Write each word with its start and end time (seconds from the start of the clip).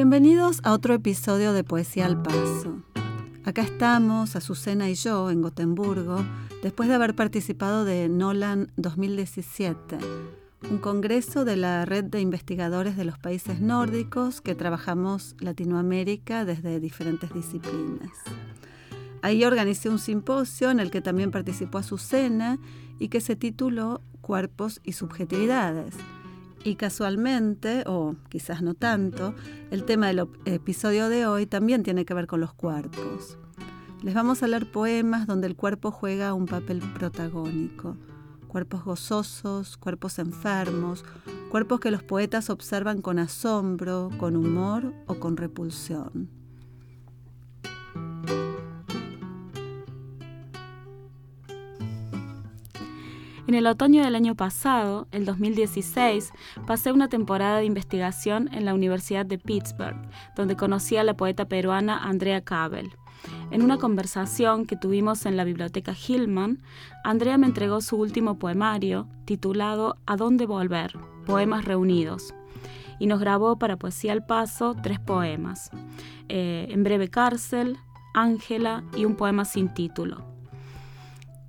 Bienvenidos 0.00 0.60
a 0.62 0.74
otro 0.74 0.94
episodio 0.94 1.52
de 1.52 1.64
Poesía 1.64 2.06
al 2.06 2.22
Paso. 2.22 2.84
Acá 3.44 3.62
estamos, 3.62 4.36
Azucena 4.36 4.88
y 4.88 4.94
yo, 4.94 5.28
en 5.28 5.42
Gotemburgo, 5.42 6.24
después 6.62 6.88
de 6.88 6.94
haber 6.94 7.16
participado 7.16 7.84
de 7.84 8.08
Nolan 8.08 8.70
2017, 8.76 9.98
un 10.70 10.78
congreso 10.78 11.44
de 11.44 11.56
la 11.56 11.84
red 11.84 12.04
de 12.04 12.20
investigadores 12.20 12.96
de 12.96 13.06
los 13.06 13.18
países 13.18 13.60
nórdicos 13.60 14.40
que 14.40 14.54
trabajamos 14.54 15.34
Latinoamérica 15.40 16.44
desde 16.44 16.78
diferentes 16.78 17.34
disciplinas. 17.34 18.12
Ahí 19.20 19.42
organicé 19.42 19.88
un 19.88 19.98
simposio 19.98 20.70
en 20.70 20.78
el 20.78 20.92
que 20.92 21.00
también 21.00 21.32
participó 21.32 21.78
Azucena 21.78 22.60
y 23.00 23.08
que 23.08 23.20
se 23.20 23.34
tituló 23.34 24.00
Cuerpos 24.20 24.80
y 24.84 24.92
Subjetividades. 24.92 25.96
Y 26.64 26.74
casualmente, 26.74 27.84
o 27.86 28.16
quizás 28.28 28.62
no 28.62 28.74
tanto, 28.74 29.34
el 29.70 29.84
tema 29.84 30.08
del 30.08 30.28
episodio 30.44 31.08
de 31.08 31.26
hoy 31.26 31.46
también 31.46 31.82
tiene 31.82 32.04
que 32.04 32.14
ver 32.14 32.26
con 32.26 32.40
los 32.40 32.52
cuerpos. 32.52 33.38
Les 34.02 34.14
vamos 34.14 34.42
a 34.42 34.48
leer 34.48 34.70
poemas 34.70 35.26
donde 35.26 35.46
el 35.46 35.56
cuerpo 35.56 35.90
juega 35.90 36.34
un 36.34 36.46
papel 36.46 36.80
protagónico. 36.94 37.96
Cuerpos 38.46 38.84
gozosos, 38.84 39.76
cuerpos 39.76 40.18
enfermos, 40.18 41.04
cuerpos 41.50 41.80
que 41.80 41.90
los 41.90 42.02
poetas 42.02 42.48
observan 42.48 43.02
con 43.02 43.18
asombro, 43.18 44.10
con 44.18 44.36
humor 44.36 44.94
o 45.06 45.18
con 45.20 45.36
repulsión. 45.36 46.37
En 53.48 53.54
el 53.54 53.66
otoño 53.66 54.04
del 54.04 54.14
año 54.14 54.34
pasado, 54.34 55.08
el 55.10 55.24
2016, 55.24 56.34
pasé 56.66 56.92
una 56.92 57.08
temporada 57.08 57.56
de 57.56 57.64
investigación 57.64 58.50
en 58.52 58.66
la 58.66 58.74
Universidad 58.74 59.24
de 59.24 59.38
Pittsburgh, 59.38 59.96
donde 60.36 60.54
conocí 60.54 60.98
a 60.98 61.02
la 61.02 61.16
poeta 61.16 61.46
peruana 61.46 61.96
Andrea 61.96 62.42
Cabel. 62.44 62.90
En 63.50 63.62
una 63.62 63.78
conversación 63.78 64.66
que 64.66 64.76
tuvimos 64.76 65.24
en 65.24 65.38
la 65.38 65.44
biblioteca 65.44 65.94
Hillman, 65.94 66.62
Andrea 67.04 67.38
me 67.38 67.46
entregó 67.46 67.80
su 67.80 67.96
último 67.96 68.38
poemario, 68.38 69.08
titulado 69.24 69.96
¿A 70.04 70.16
dónde 70.16 70.44
volver? 70.44 70.98
Poemas 71.24 71.64
reunidos. 71.64 72.34
Y 72.98 73.06
nos 73.06 73.18
grabó 73.18 73.58
para 73.58 73.78
Poesía 73.78 74.12
al 74.12 74.26
Paso 74.26 74.76
tres 74.82 75.00
poemas. 75.00 75.70
Eh, 76.28 76.66
en 76.68 76.84
breve 76.84 77.08
cárcel, 77.08 77.78
Ángela 78.12 78.84
y 78.94 79.06
un 79.06 79.16
poema 79.16 79.46
sin 79.46 79.72
título. 79.72 80.37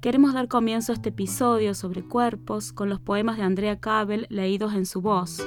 Queremos 0.01 0.33
dar 0.33 0.47
comienzo 0.47 0.93
a 0.93 0.95
este 0.95 1.09
episodio 1.09 1.75
sobre 1.75 2.03
cuerpos 2.03 2.71
con 2.71 2.87
los 2.87 3.01
poemas 3.01 3.35
de 3.35 3.43
Andrea 3.43 3.81
Cabel 3.81 4.27
leídos 4.29 4.73
en 4.73 4.85
su 4.85 5.01
voz, 5.01 5.45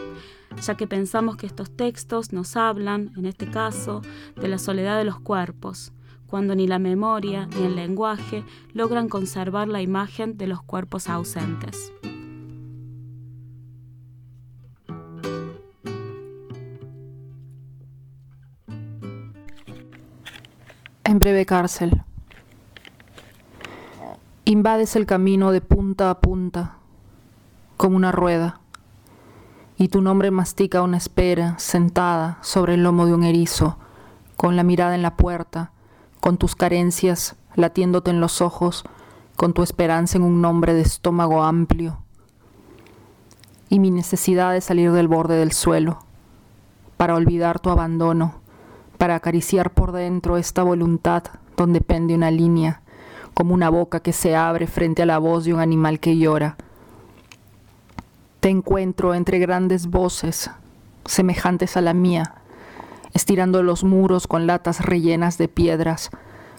ya 0.62 0.76
que 0.76 0.86
pensamos 0.86 1.38
que 1.38 1.46
estos 1.46 1.74
textos 1.74 2.34
nos 2.34 2.54
hablan, 2.54 3.12
en 3.16 3.24
este 3.24 3.50
caso, 3.50 4.02
de 4.38 4.48
la 4.48 4.58
soledad 4.58 4.98
de 4.98 5.04
los 5.04 5.18
cuerpos, 5.20 5.94
cuando 6.26 6.54
ni 6.54 6.66
la 6.66 6.78
memoria 6.78 7.46
ni 7.46 7.64
el 7.64 7.76
lenguaje 7.76 8.44
logran 8.74 9.08
conservar 9.08 9.68
la 9.68 9.80
imagen 9.80 10.36
de 10.36 10.46
los 10.48 10.62
cuerpos 10.62 11.08
ausentes. 11.08 11.90
En 21.04 21.18
breve 21.18 21.46
cárcel. 21.46 22.02
Invades 24.44 24.96
el 24.96 25.06
camino 25.06 25.52
de 25.52 25.60
punta 25.60 26.10
a 26.10 26.18
punta, 26.18 26.74
como 27.76 27.94
una 27.94 28.10
rueda, 28.10 28.58
y 29.76 29.86
tu 29.86 30.02
nombre 30.02 30.32
mastica 30.32 30.82
una 30.82 30.96
espera 30.96 31.56
sentada 31.60 32.38
sobre 32.40 32.74
el 32.74 32.82
lomo 32.82 33.06
de 33.06 33.14
un 33.14 33.22
erizo, 33.22 33.78
con 34.36 34.56
la 34.56 34.64
mirada 34.64 34.96
en 34.96 35.02
la 35.02 35.14
puerta, 35.14 35.70
con 36.18 36.38
tus 36.38 36.56
carencias 36.56 37.36
latiéndote 37.54 38.10
en 38.10 38.20
los 38.20 38.40
ojos, 38.40 38.82
con 39.36 39.52
tu 39.52 39.62
esperanza 39.62 40.18
en 40.18 40.24
un 40.24 40.40
nombre 40.40 40.74
de 40.74 40.80
estómago 40.80 41.44
amplio, 41.44 41.98
y 43.68 43.78
mi 43.78 43.92
necesidad 43.92 44.52
de 44.52 44.60
salir 44.60 44.90
del 44.90 45.06
borde 45.06 45.36
del 45.36 45.52
suelo, 45.52 46.00
para 46.96 47.14
olvidar 47.14 47.60
tu 47.60 47.70
abandono, 47.70 48.34
para 48.98 49.14
acariciar 49.14 49.72
por 49.72 49.92
dentro 49.92 50.36
esta 50.36 50.64
voluntad 50.64 51.22
donde 51.56 51.80
pende 51.80 52.16
una 52.16 52.32
línea 52.32 52.81
como 53.34 53.54
una 53.54 53.70
boca 53.70 54.00
que 54.00 54.12
se 54.12 54.36
abre 54.36 54.66
frente 54.66 55.02
a 55.02 55.06
la 55.06 55.18
voz 55.18 55.44
de 55.44 55.54
un 55.54 55.60
animal 55.60 56.00
que 56.00 56.16
llora. 56.16 56.56
Te 58.40 58.48
encuentro 58.48 59.14
entre 59.14 59.38
grandes 59.38 59.86
voces, 59.86 60.50
semejantes 61.04 61.76
a 61.76 61.80
la 61.80 61.94
mía, 61.94 62.34
estirando 63.14 63.62
los 63.62 63.84
muros 63.84 64.26
con 64.26 64.46
latas 64.46 64.84
rellenas 64.84 65.38
de 65.38 65.48
piedras, 65.48 66.10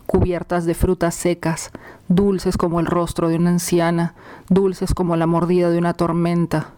cubiertas 0.05 0.65
de 0.65 0.73
frutas 0.73 1.15
secas, 1.15 1.71
dulces 2.07 2.57
como 2.57 2.79
el 2.79 2.85
rostro 2.85 3.29
de 3.29 3.35
una 3.35 3.51
anciana, 3.51 4.15
dulces 4.49 4.93
como 4.93 5.15
la 5.15 5.27
mordida 5.27 5.69
de 5.69 5.77
una 5.77 5.93
tormenta, 5.93 6.71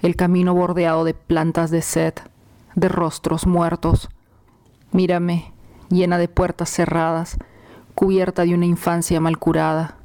el 0.00 0.16
camino 0.16 0.54
bordeado 0.54 1.04
de 1.04 1.14
plantas 1.14 1.70
de 1.70 1.82
sed, 1.82 2.14
de 2.74 2.88
rostros 2.88 3.46
muertos. 3.46 4.08
Mírame, 4.90 5.52
llena 5.88 6.18
de 6.18 6.28
puertas 6.28 6.70
cerradas, 6.70 7.36
cubierta 7.94 8.44
de 8.44 8.54
una 8.54 8.66
infancia 8.66 9.20
mal 9.20 9.38
curada. 9.38 9.96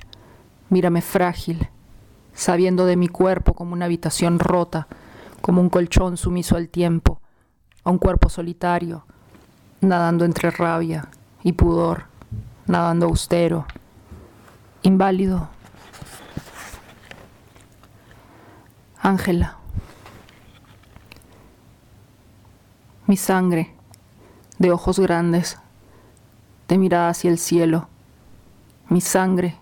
Mírame 0.70 1.02
frágil, 1.02 1.70
sabiendo 2.34 2.86
de 2.86 2.98
mi 2.98 3.08
cuerpo 3.08 3.54
como 3.54 3.74
una 3.74 3.86
habitación 3.86 4.40
rota, 4.40 4.88
como 5.42 5.62
un 5.62 5.70
colchón 5.70 6.18
sumiso 6.18 6.56
al 6.56 6.70
tiempo, 6.70 7.22
a 7.84 7.90
un 7.90 7.98
cuerpo 7.98 8.30
solitario, 8.30 9.06
nadando 9.82 10.26
entre 10.26 10.52
rabia 10.52 11.10
y 11.44 11.54
pudor, 11.54 12.06
nadando 12.66 13.06
austero, 13.06 13.66
inválido. 14.84 15.50
Ángela, 19.00 19.58
mi 23.06 23.16
sangre, 23.16 23.74
de 24.60 24.72
ojos 24.72 25.00
grandes, 25.00 25.58
de 26.68 26.78
mirada 26.78 27.10
hacia 27.10 27.30
el 27.30 27.38
cielo, 27.38 27.88
mi 28.90 29.02
sangre 29.02 29.58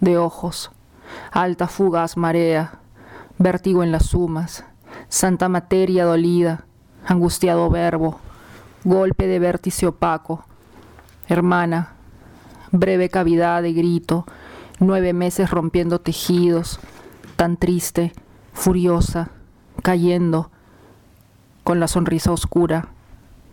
de 0.00 0.18
ojos, 0.18 0.70
alta 1.30 1.68
fugaz 1.68 2.16
marea, 2.16 2.78
vértigo 3.38 3.82
en 3.82 3.92
las 3.92 4.06
sumas, 4.06 4.64
santa 5.08 5.48
materia 5.48 6.04
dolida, 6.04 6.64
angustiado 7.06 7.70
verbo, 7.70 8.18
golpe 8.84 9.26
de 9.26 9.38
vértice 9.38 9.86
opaco, 9.86 10.44
hermana, 11.28 11.92
breve 12.70 13.08
cavidad 13.08 13.62
de 13.62 13.72
grito, 13.72 14.26
nueve 14.80 15.12
meses 15.12 15.50
rompiendo 15.50 16.00
tejidos, 16.00 16.80
tan 17.36 17.56
triste, 17.56 18.12
furiosa, 18.52 19.30
cayendo, 19.82 20.50
con 21.64 21.80
la 21.80 21.88
sonrisa 21.88 22.32
oscura, 22.32 22.88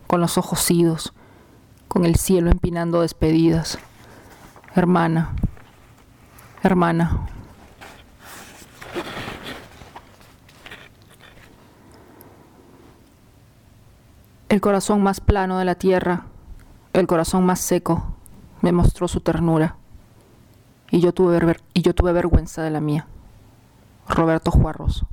con 0.06 0.20
los 0.20 0.36
ojos 0.36 0.68
idos, 0.70 1.12
con 1.90 2.04
el 2.04 2.14
cielo 2.14 2.52
empinando 2.52 3.00
despedidas. 3.00 3.76
Hermana, 4.76 5.34
hermana. 6.62 7.26
El 14.48 14.60
corazón 14.60 15.02
más 15.02 15.20
plano 15.20 15.58
de 15.58 15.64
la 15.64 15.74
tierra, 15.74 16.26
el 16.92 17.08
corazón 17.08 17.44
más 17.44 17.58
seco, 17.58 18.14
me 18.60 18.70
mostró 18.70 19.08
su 19.08 19.20
ternura. 19.20 19.74
Y 20.92 21.00
yo 21.00 21.12
tuve, 21.12 21.56
y 21.74 21.82
yo 21.82 21.92
tuve 21.92 22.12
vergüenza 22.12 22.62
de 22.62 22.70
la 22.70 22.80
mía. 22.80 23.08
Roberto 24.08 24.52
Juarros. 24.52 25.04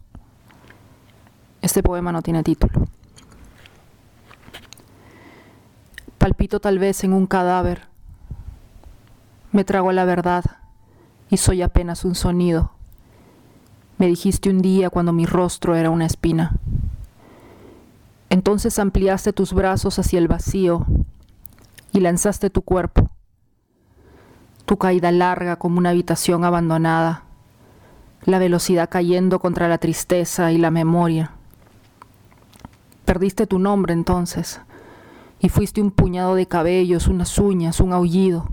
Este 1.64 1.82
poema 1.82 2.12
no 2.12 2.22
tiene 2.22 2.44
título. 2.44 2.88
Palpito 6.28 6.60
tal 6.60 6.78
vez 6.78 7.06
en 7.06 7.14
un 7.14 7.26
cadáver. 7.26 7.88
Me 9.54 9.64
trago 9.64 9.94
la 9.94 10.04
verdad 10.04 10.44
y 11.30 11.38
soy 11.38 11.62
apenas 11.62 12.04
un 12.04 12.16
sonido. 12.16 12.72
Me 13.98 14.08
dijiste 14.08 14.50
un 14.50 14.60
día 14.60 14.90
cuando 14.90 15.14
mi 15.14 15.26
rostro 15.26 15.74
era 15.74 15.90
una 15.90 16.06
espina. 16.06 16.58
Entonces 18.30 18.78
ampliaste 18.78 19.32
tus 19.32 19.54
brazos 19.54 20.00
hacia 20.00 20.20
el 20.20 20.28
vacío 20.28 20.86
y 21.94 22.02
lanzaste 22.02 22.50
tu 22.50 22.62
cuerpo. 22.62 23.10
Tu 24.66 24.78
caída 24.78 25.14
larga 25.14 25.56
como 25.56 25.78
una 25.78 25.92
habitación 25.92 26.44
abandonada, 26.44 27.24
la 28.26 28.38
velocidad 28.38 28.90
cayendo 28.90 29.40
contra 29.40 29.70
la 29.70 29.78
tristeza 29.78 30.52
y 30.52 30.58
la 30.58 30.72
memoria. 30.72 31.32
Perdiste 33.06 33.48
tu 33.48 33.60
nombre 33.60 33.94
entonces 33.94 34.60
y 35.40 35.50
fuiste 35.50 35.82
un 35.82 35.92
puñado 35.92 36.36
de 36.36 36.48
cabellos, 36.48 37.08
unas 37.08 37.38
uñas, 37.38 37.80
un 37.80 37.94
aullido. 37.94 38.50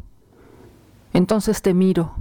Entonces 1.13 1.63
te 1.63 1.75
miro. 1.75 2.15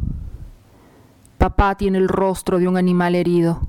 Papá 1.37 1.75
tiene 1.75 1.97
el 1.97 2.07
rostro 2.07 2.59
de 2.59 2.67
un 2.67 2.77
animal 2.77 3.15
herido, 3.15 3.61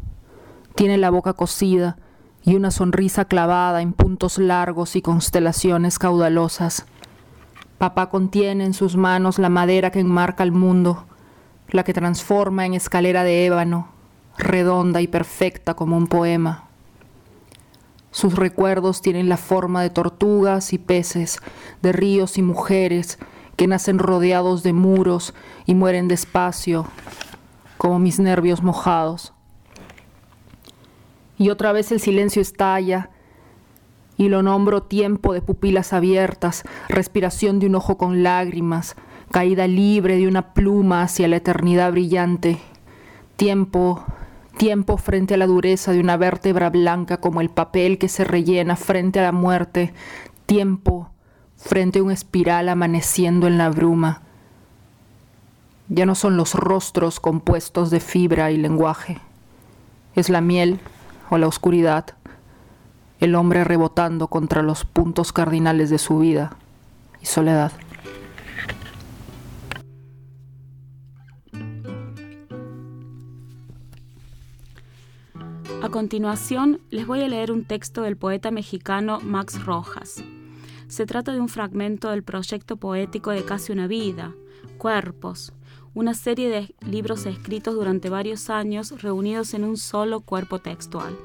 tiene 0.74 0.96
la 0.96 1.10
boca 1.10 1.32
cosida 1.32 1.96
y 2.44 2.54
una 2.54 2.70
sonrisa 2.70 3.24
clavada 3.24 3.82
en 3.82 3.92
puntos 3.92 4.38
largos 4.38 4.96
y 4.96 5.02
constelaciones 5.02 5.98
caudalosas. 5.98 6.86
Papá 7.78 8.10
contiene 8.10 8.64
en 8.64 8.74
sus 8.74 8.96
manos 8.96 9.38
la 9.38 9.48
madera 9.48 9.90
que 9.90 10.00
enmarca 10.00 10.44
el 10.44 10.52
mundo, 10.52 11.06
la 11.68 11.82
que 11.82 11.94
transforma 11.94 12.66
en 12.66 12.74
escalera 12.74 13.24
de 13.24 13.46
ébano, 13.46 13.88
redonda 14.38 15.00
y 15.00 15.08
perfecta 15.08 15.74
como 15.74 15.96
un 15.96 16.06
poema. 16.06 16.68
Sus 18.14 18.36
recuerdos 18.36 19.02
tienen 19.02 19.28
la 19.28 19.36
forma 19.36 19.82
de 19.82 19.90
tortugas 19.90 20.72
y 20.72 20.78
peces, 20.78 21.40
de 21.82 21.90
ríos 21.90 22.38
y 22.38 22.42
mujeres 22.42 23.18
que 23.56 23.66
nacen 23.66 23.98
rodeados 23.98 24.62
de 24.62 24.72
muros 24.72 25.34
y 25.66 25.74
mueren 25.74 26.06
despacio, 26.06 26.86
como 27.76 27.98
mis 27.98 28.20
nervios 28.20 28.62
mojados. 28.62 29.32
Y 31.38 31.50
otra 31.50 31.72
vez 31.72 31.90
el 31.90 31.98
silencio 31.98 32.40
estalla 32.40 33.10
y 34.16 34.28
lo 34.28 34.44
nombro 34.44 34.84
tiempo 34.84 35.32
de 35.32 35.42
pupilas 35.42 35.92
abiertas, 35.92 36.62
respiración 36.88 37.58
de 37.58 37.66
un 37.66 37.74
ojo 37.74 37.98
con 37.98 38.22
lágrimas, 38.22 38.94
caída 39.32 39.66
libre 39.66 40.18
de 40.18 40.28
una 40.28 40.54
pluma 40.54 41.02
hacia 41.02 41.26
la 41.26 41.34
eternidad 41.34 41.90
brillante, 41.90 42.60
tiempo, 43.34 44.04
tiempo 44.56 44.96
frente 44.96 45.34
a 45.34 45.36
la 45.36 45.46
dureza 45.46 45.92
de 45.92 46.00
una 46.00 46.16
vértebra 46.16 46.70
blanca 46.70 47.18
como 47.18 47.40
el 47.40 47.50
papel 47.50 47.98
que 47.98 48.08
se 48.08 48.24
rellena 48.24 48.76
frente 48.76 49.20
a 49.20 49.24
la 49.24 49.32
muerte, 49.32 49.92
tiempo 50.46 51.10
frente 51.56 51.98
a 51.98 52.02
un 52.02 52.10
espiral 52.10 52.68
amaneciendo 52.68 53.46
en 53.46 53.58
la 53.58 53.70
bruma. 53.70 54.22
Ya 55.88 56.06
no 56.06 56.14
son 56.14 56.36
los 56.36 56.54
rostros 56.54 57.20
compuestos 57.20 57.90
de 57.90 58.00
fibra 58.00 58.50
y 58.50 58.56
lenguaje, 58.56 59.18
es 60.14 60.30
la 60.30 60.40
miel 60.40 60.80
o 61.30 61.38
la 61.38 61.46
oscuridad, 61.46 62.06
el 63.20 63.34
hombre 63.34 63.64
rebotando 63.64 64.28
contra 64.28 64.62
los 64.62 64.84
puntos 64.84 65.32
cardinales 65.32 65.90
de 65.90 65.98
su 65.98 66.18
vida 66.18 66.56
y 67.20 67.26
soledad. 67.26 67.72
Continuación, 75.94 76.80
les 76.90 77.06
voy 77.06 77.20
a 77.20 77.28
leer 77.28 77.52
un 77.52 77.64
texto 77.64 78.02
del 78.02 78.16
poeta 78.16 78.50
mexicano 78.50 79.20
Max 79.20 79.64
Rojas. 79.64 80.24
Se 80.88 81.06
trata 81.06 81.30
de 81.30 81.38
un 81.38 81.48
fragmento 81.48 82.10
del 82.10 82.24
proyecto 82.24 82.78
poético 82.78 83.30
de 83.30 83.44
Casi 83.44 83.70
una 83.70 83.86
vida, 83.86 84.34
Cuerpos, 84.76 85.52
una 85.94 86.14
serie 86.14 86.48
de 86.48 86.74
libros 86.84 87.26
escritos 87.26 87.76
durante 87.76 88.10
varios 88.10 88.50
años 88.50 89.02
reunidos 89.02 89.54
en 89.54 89.62
un 89.62 89.76
solo 89.76 90.18
cuerpo 90.18 90.58
textual. 90.58 91.16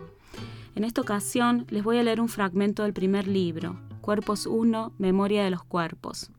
En 0.75 0.83
esta 0.83 1.01
ocasión 1.01 1.65
les 1.71 1.83
voy 1.83 1.97
a 1.97 2.03
leer 2.03 2.21
un 2.21 2.29
fragmento 2.29 2.83
del 2.83 2.93
primer 2.93 3.27
libro, 3.27 3.79
Cuerpos 4.01 4.45
1, 4.45 4.93
Memoria 4.99 5.43
de 5.43 5.49
los 5.49 5.63
Cuerpos. 5.63 6.29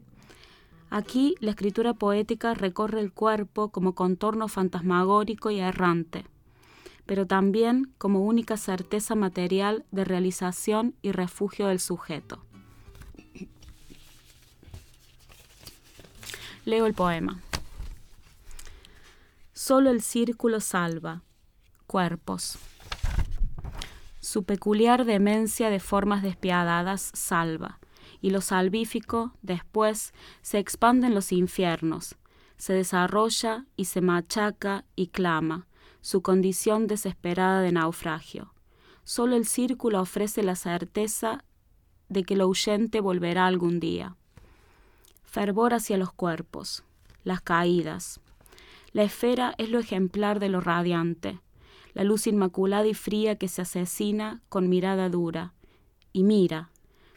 Aquí 0.88 1.35
la 1.41 1.50
escritura 1.50 1.94
poética 1.94 2.55
recorre 2.55 3.00
el 3.00 3.12
cuerpo 3.12 3.71
como 3.71 3.97
contorno 3.97 4.47
fantasmagórico 4.47 5.50
y 5.50 5.59
errante 5.59 6.26
pero 7.11 7.27
también 7.27 7.93
como 7.99 8.21
única 8.21 8.57
certeza 8.57 9.17
material 9.17 9.85
de 9.91 10.05
realización 10.05 10.95
y 11.03 11.11
refugio 11.11 11.67
del 11.67 11.81
sujeto. 11.81 12.45
Leo 16.65 16.87
el 16.87 16.95
poema. 16.95 17.41
Solo 19.53 19.91
el 19.91 20.03
círculo 20.03 20.61
salva. 20.61 21.25
Cuerpos. 21.89 22.59
Su 24.21 24.45
peculiar 24.45 25.05
demencia 25.05 25.69
de 25.69 25.81
formas 25.81 26.23
despiadadas 26.23 27.11
salva, 27.12 27.81
y 28.21 28.31
lo 28.31 28.41
salvífico, 28.41 29.33
después, 29.43 30.15
se 30.43 30.61
expande 30.61 31.09
en 31.09 31.17
los 31.17 31.33
infiernos, 31.33 32.15
se 32.57 32.73
desarrolla 32.73 33.67
y 33.75 33.87
se 33.87 34.01
machaca 34.01 34.85
y 34.95 35.09
clama, 35.09 35.67
su 36.00 36.23
condición 36.23 36.87
desesperada 36.87 37.61
de 37.61 37.73
naufragio. 37.73 38.52
Solo 39.05 39.37
el 39.37 39.47
círculo 39.47 40.00
ofrece 40.00 40.43
la 40.43 40.56
certeza 40.56 41.44
de 42.08 42.25
que 42.25 42.37
lo 42.37 42.49
huyente 42.49 43.00
volverá 43.00 43.47
algún 43.47 43.81
día. 43.81 44.17
Fervor 45.25 45.75
hacia 45.75 45.97
los 45.97 46.12
cuerpos, 46.12 46.85
las 47.23 47.41
caídas. 47.41 48.20
La 48.93 49.02
esfera 49.02 49.55
es 49.58 49.70
lo 49.70 49.79
ejemplar 49.79 50.41
de 50.41 50.49
lo 50.49 50.61
radiante, 50.61 51.41
la 51.93 52.05
luz 52.05 52.26
inmaculada 52.26 52.87
y 52.87 52.94
fría 52.94 53.37
que 53.37 53.49
se 53.49 53.62
asesina 53.62 54.41
con 54.49 54.69
mirada 54.69 55.08
dura. 55.08 55.52
Y 56.12 56.25
mira, 56.25 56.70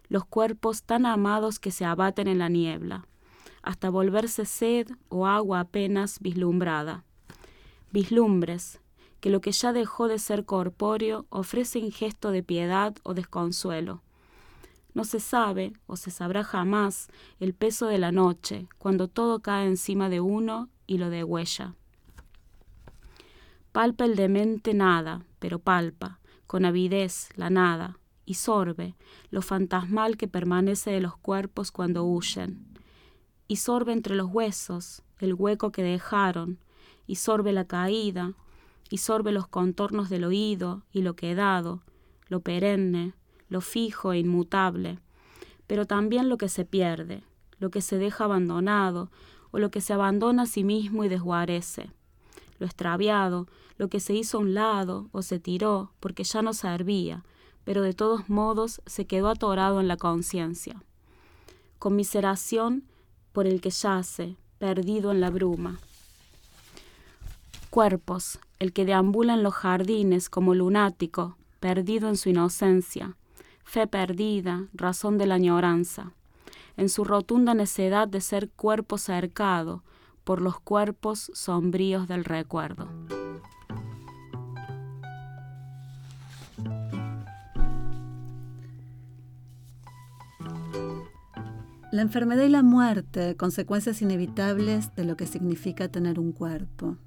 los 0.10 0.26
cuerpos 0.26 0.84
tan 0.84 1.06
amados 1.06 1.60
que 1.60 1.72
se 1.72 1.86
abaten 1.86 2.28
en 2.28 2.40
la 2.40 2.50
niebla, 2.50 3.08
hasta 3.64 3.90
volverse 3.90 4.46
sed 4.46 4.88
o 5.10 5.26
agua 5.26 5.62
apenas 5.62 6.20
vislumbrada 6.20 7.04
vislumbres, 7.94 8.82
que 9.20 9.30
lo 9.30 9.40
que 9.40 9.52
ya 9.52 9.72
dejó 9.72 10.08
de 10.08 10.18
ser 10.20 10.46
corpóreo 10.46 11.28
ofrece 11.30 11.78
en 11.80 11.92
gesto 11.92 12.32
de 12.32 12.44
piedad 12.44 12.96
o 13.04 13.14
desconsuelo. 13.14 14.02
No 14.96 15.06
se 15.06 15.20
sabe, 15.20 15.74
o 15.86 15.96
se 15.96 16.12
sabrá 16.12 16.44
jamás, 16.44 17.10
el 17.40 17.54
peso 17.54 17.86
de 17.86 18.00
la 18.00 18.12
noche, 18.12 18.68
cuando 18.80 19.08
todo 19.08 19.42
cae 19.42 19.68
encima 19.68 20.10
de 20.10 20.20
uno 20.22 20.70
y 20.88 20.98
lo 20.98 21.10
degüella. 21.10 21.76
Palpa 23.72 24.06
el 24.06 24.16
demente 24.16 24.74
nada, 24.74 25.24
pero 25.40 25.60
palpa, 25.60 26.20
con 26.48 26.66
avidez, 26.66 27.30
la 27.36 27.50
nada, 27.50 28.00
y 28.26 28.36
sorbe 28.36 28.96
lo 29.30 29.42
fantasmal 29.42 30.18
que 30.18 30.28
permanece 30.28 30.90
de 30.92 31.00
los 31.00 31.16
cuerpos 31.18 31.72
cuando 31.72 32.04
huyen. 32.04 32.68
Y 33.48 33.58
sorbe 33.58 33.94
entre 33.94 34.16
los 34.16 34.32
huesos 34.32 35.04
el 35.20 35.36
hueco 35.36 35.72
que 35.72 35.84
dejaron, 35.84 36.60
y 37.08 37.16
sorbe 37.16 37.52
la 37.52 37.66
caída, 37.66 38.34
y 38.90 38.98
sorbe 38.98 39.32
los 39.32 39.48
contornos 39.48 40.10
del 40.10 40.24
oído 40.24 40.84
y 40.92 41.02
lo 41.02 41.16
quedado, 41.16 41.82
lo 42.28 42.42
perenne, 42.42 43.14
lo 43.50 43.62
fijo 43.62 44.14
e 44.14 44.20
inmutable, 44.20 45.00
pero 45.68 45.86
también 45.86 46.30
lo 46.30 46.38
que 46.38 46.50
se 46.50 46.66
pierde, 46.66 47.24
lo 47.60 47.72
que 47.72 47.82
se 47.82 47.98
deja 47.98 48.26
abandonado, 48.26 49.10
o 49.52 49.60
lo 49.60 49.72
que 49.72 49.82
se 49.82 49.94
abandona 49.94 50.44
a 50.44 50.48
sí 50.48 50.64
mismo 50.64 51.04
y 51.04 51.10
desguarece, 51.10 51.92
lo 52.60 52.66
extraviado, 52.66 53.48
lo 53.78 53.88
que 53.88 54.00
se 54.00 54.14
hizo 54.14 54.38
a 54.38 54.42
un 54.42 54.54
lado 54.54 55.10
o 55.12 55.22
se 55.22 55.40
tiró 55.40 55.92
porque 56.00 56.24
ya 56.24 56.42
no 56.42 56.54
servía, 56.54 57.24
pero 57.64 57.82
de 57.82 57.94
todos 57.94 58.30
modos 58.30 58.82
se 58.86 59.08
quedó 59.08 59.30
atorado 59.30 59.80
en 59.80 59.88
la 59.88 59.98
conciencia. 59.98 60.84
Conmiseración 61.80 62.84
por 63.32 63.48
el 63.48 63.62
que 63.62 63.70
yace, 63.70 64.38
perdido 64.60 65.12
en 65.12 65.22
la 65.22 65.30
bruma 65.30 65.80
cuerpos, 67.74 68.38
el 68.60 68.72
que 68.72 68.86
deambula 68.86 69.34
en 69.34 69.42
los 69.42 69.56
jardines 69.56 70.30
como 70.30 70.54
lunático, 70.54 71.38
perdido 71.60 72.08
en 72.08 72.18
su 72.18 72.30
inocencia, 72.30 73.18
fe 73.64 73.88
perdida, 73.88 74.68
razón 74.76 75.18
de 75.18 75.26
la 75.26 75.34
añoranza, 75.34 76.12
en 76.78 76.88
su 76.88 77.04
rotunda 77.04 77.56
necedad 77.56 78.08
de 78.08 78.22
ser 78.22 78.52
cuerpo 78.52 79.00
cercado 79.00 79.82
por 80.24 80.40
los 80.40 80.60
cuerpos 80.60 81.32
sombríos 81.34 82.08
del 82.08 82.26
recuerdo. 82.26 82.90
La 91.92 92.04
enfermedad 92.04 92.44
y 92.44 92.50
la 92.50 92.62
muerte, 92.62 93.36
consecuencias 93.36 94.04
inevitables 94.04 94.94
de 94.94 95.06
lo 95.06 95.18
que 95.18 95.26
significa 95.26 95.88
tener 95.88 96.20
un 96.20 96.34
cuerpo. 96.34 96.98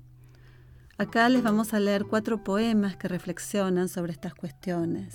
Acá 0.99 1.29
les 1.29 1.43
vamos 1.43 1.75
a 1.75 1.79
leer 1.79 2.07
cuatro 2.07 2.43
poemas 2.43 2.97
que 2.97 3.07
reflexionan 3.07 3.91
sobre 3.91 4.13
estas 4.13 4.35
cuestiones. 4.35 5.15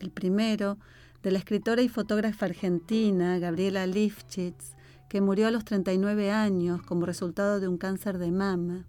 El 0.00 0.10
primero, 0.10 0.78
de 1.22 1.30
la 1.30 1.38
escritora 1.38 1.82
y 1.82 1.90
fotógrafa 1.90 2.46
argentina 2.46 3.38
Gabriela 3.38 3.86
Lifchitz, 3.86 4.74
que 5.10 5.20
murió 5.20 5.46
a 5.46 5.50
los 5.50 5.66
39 5.66 6.30
años 6.30 6.80
como 6.80 7.04
resultado 7.04 7.60
de 7.60 7.68
un 7.68 7.76
cáncer 7.76 8.16
de 8.16 8.32
mama, 8.32 8.86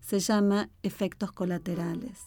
se 0.00 0.18
llama 0.18 0.70
Efectos 0.82 1.30
colaterales. 1.30 2.18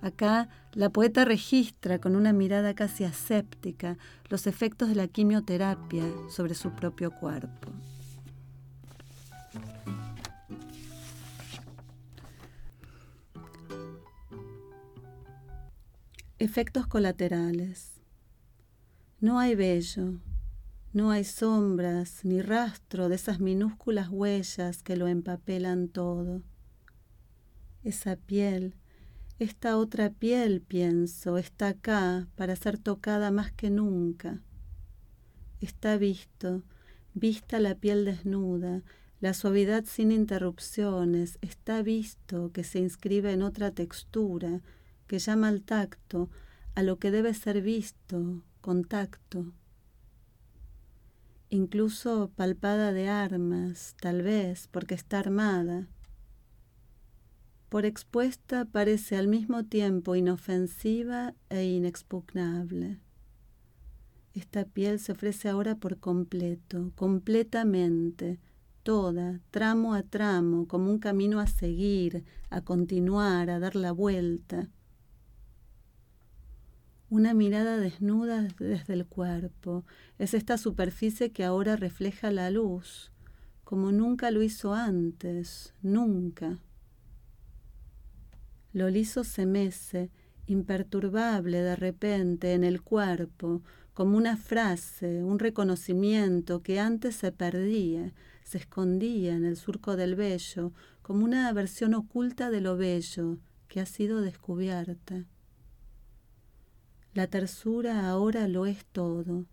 Acá 0.00 0.48
la 0.72 0.90
poeta 0.90 1.24
registra 1.24 2.00
con 2.00 2.16
una 2.16 2.32
mirada 2.32 2.74
casi 2.74 3.04
aséptica 3.04 3.96
los 4.28 4.48
efectos 4.48 4.88
de 4.88 4.96
la 4.96 5.06
quimioterapia 5.06 6.02
sobre 6.28 6.54
su 6.54 6.72
propio 6.72 7.12
cuerpo. 7.12 7.70
Efectos 16.42 16.88
colaterales. 16.88 18.00
No 19.20 19.38
hay 19.38 19.54
vello, 19.54 20.18
no 20.92 21.12
hay 21.12 21.22
sombras 21.22 22.24
ni 22.24 22.42
rastro 22.42 23.08
de 23.08 23.14
esas 23.14 23.38
minúsculas 23.38 24.08
huellas 24.08 24.82
que 24.82 24.96
lo 24.96 25.06
empapelan 25.06 25.86
todo. 25.86 26.42
Esa 27.84 28.16
piel, 28.16 28.74
Esta 29.38 29.76
otra 29.78 30.10
piel, 30.10 30.62
pienso, 30.62 31.38
está 31.38 31.68
acá 31.68 32.26
para 32.34 32.56
ser 32.56 32.76
tocada 32.76 33.30
más 33.30 33.52
que 33.52 33.70
nunca. 33.70 34.42
Está 35.60 35.96
visto, 35.96 36.64
vista 37.14 37.60
la 37.60 37.76
piel 37.76 38.04
desnuda, 38.04 38.82
la 39.20 39.32
suavidad 39.32 39.84
sin 39.84 40.10
interrupciones, 40.10 41.38
está 41.40 41.82
visto 41.82 42.50
que 42.50 42.64
se 42.64 42.80
inscribe 42.80 43.30
en 43.30 43.42
otra 43.42 43.70
textura, 43.70 44.60
que 45.12 45.18
llama 45.18 45.48
al 45.48 45.60
tacto, 45.60 46.30
a 46.74 46.82
lo 46.82 46.98
que 46.98 47.10
debe 47.10 47.34
ser 47.34 47.60
visto, 47.60 48.42
contacto 48.62 49.52
incluso 51.50 52.30
palpada 52.34 52.92
de 52.94 53.08
armas, 53.08 53.94
tal 54.00 54.22
vez 54.22 54.68
porque 54.68 54.94
está 54.94 55.18
armada. 55.18 55.86
Por 57.68 57.84
expuesta 57.84 58.64
parece 58.64 59.18
al 59.18 59.28
mismo 59.28 59.66
tiempo 59.66 60.16
inofensiva 60.16 61.34
e 61.50 61.64
inexpugnable. 61.64 63.00
Esta 64.32 64.64
piel 64.64 64.98
se 64.98 65.12
ofrece 65.12 65.50
ahora 65.50 65.74
por 65.74 65.98
completo, 65.98 66.90
completamente, 66.94 68.40
toda, 68.82 69.42
tramo 69.50 69.92
a 69.92 70.04
tramo, 70.04 70.66
como 70.66 70.90
un 70.90 70.98
camino 70.98 71.38
a 71.38 71.46
seguir, 71.46 72.24
a 72.48 72.62
continuar, 72.62 73.50
a 73.50 73.58
dar 73.58 73.76
la 73.76 73.92
vuelta 73.92 74.70
una 77.12 77.34
mirada 77.34 77.76
desnuda 77.76 78.48
desde 78.58 78.94
el 78.94 79.04
cuerpo. 79.04 79.84
Es 80.18 80.32
esta 80.32 80.56
superficie 80.56 81.30
que 81.30 81.44
ahora 81.44 81.76
refleja 81.76 82.30
la 82.30 82.50
luz, 82.50 83.12
como 83.64 83.92
nunca 83.92 84.30
lo 84.30 84.40
hizo 84.40 84.72
antes, 84.72 85.74
nunca. 85.82 86.58
Lo 88.72 88.88
liso 88.88 89.24
se 89.24 89.44
mece, 89.44 90.10
imperturbable 90.46 91.60
de 91.60 91.76
repente, 91.76 92.54
en 92.54 92.64
el 92.64 92.80
cuerpo, 92.80 93.60
como 93.92 94.16
una 94.16 94.38
frase, 94.38 95.22
un 95.22 95.38
reconocimiento 95.38 96.62
que 96.62 96.80
antes 96.80 97.14
se 97.16 97.30
perdía, 97.30 98.14
se 98.42 98.56
escondía 98.56 99.34
en 99.34 99.44
el 99.44 99.58
surco 99.58 99.96
del 99.96 100.14
vello, 100.14 100.72
como 101.02 101.26
una 101.26 101.52
versión 101.52 101.92
oculta 101.92 102.48
de 102.48 102.62
lo 102.62 102.78
bello 102.78 103.36
que 103.68 103.80
ha 103.80 103.86
sido 103.86 104.22
descubierta. 104.22 105.26
La 107.14 107.26
tersura 107.26 108.08
ahora 108.08 108.48
lo 108.48 108.64
es 108.64 108.86
todo. 108.86 109.44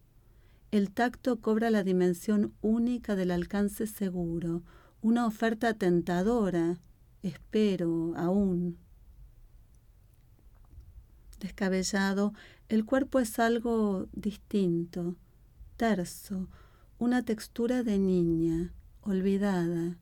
El 0.71 0.91
tacto 0.91 1.41
cobra 1.41 1.69
la 1.69 1.83
dimensión 1.83 2.53
única 2.61 3.17
del 3.17 3.31
alcance 3.31 3.85
seguro, 3.85 4.63
una 5.01 5.25
oferta 5.25 5.73
tentadora, 5.73 6.77
espero 7.21 8.13
aún. 8.15 8.77
Descabellado, 11.41 12.33
el 12.69 12.85
cuerpo 12.85 13.19
es 13.19 13.39
algo 13.39 14.07
distinto, 14.13 15.15
terso, 15.75 16.47
una 16.97 17.23
textura 17.23 17.83
de 17.83 17.97
niña, 17.97 18.73
olvidada. 19.01 19.97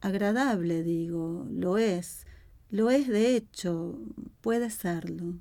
Agradable, 0.00 0.82
digo, 0.82 1.46
lo 1.50 1.76
es, 1.76 2.26
lo 2.70 2.90
es 2.90 3.06
de 3.08 3.36
hecho, 3.36 3.98
puede 4.40 4.70
serlo. 4.70 5.34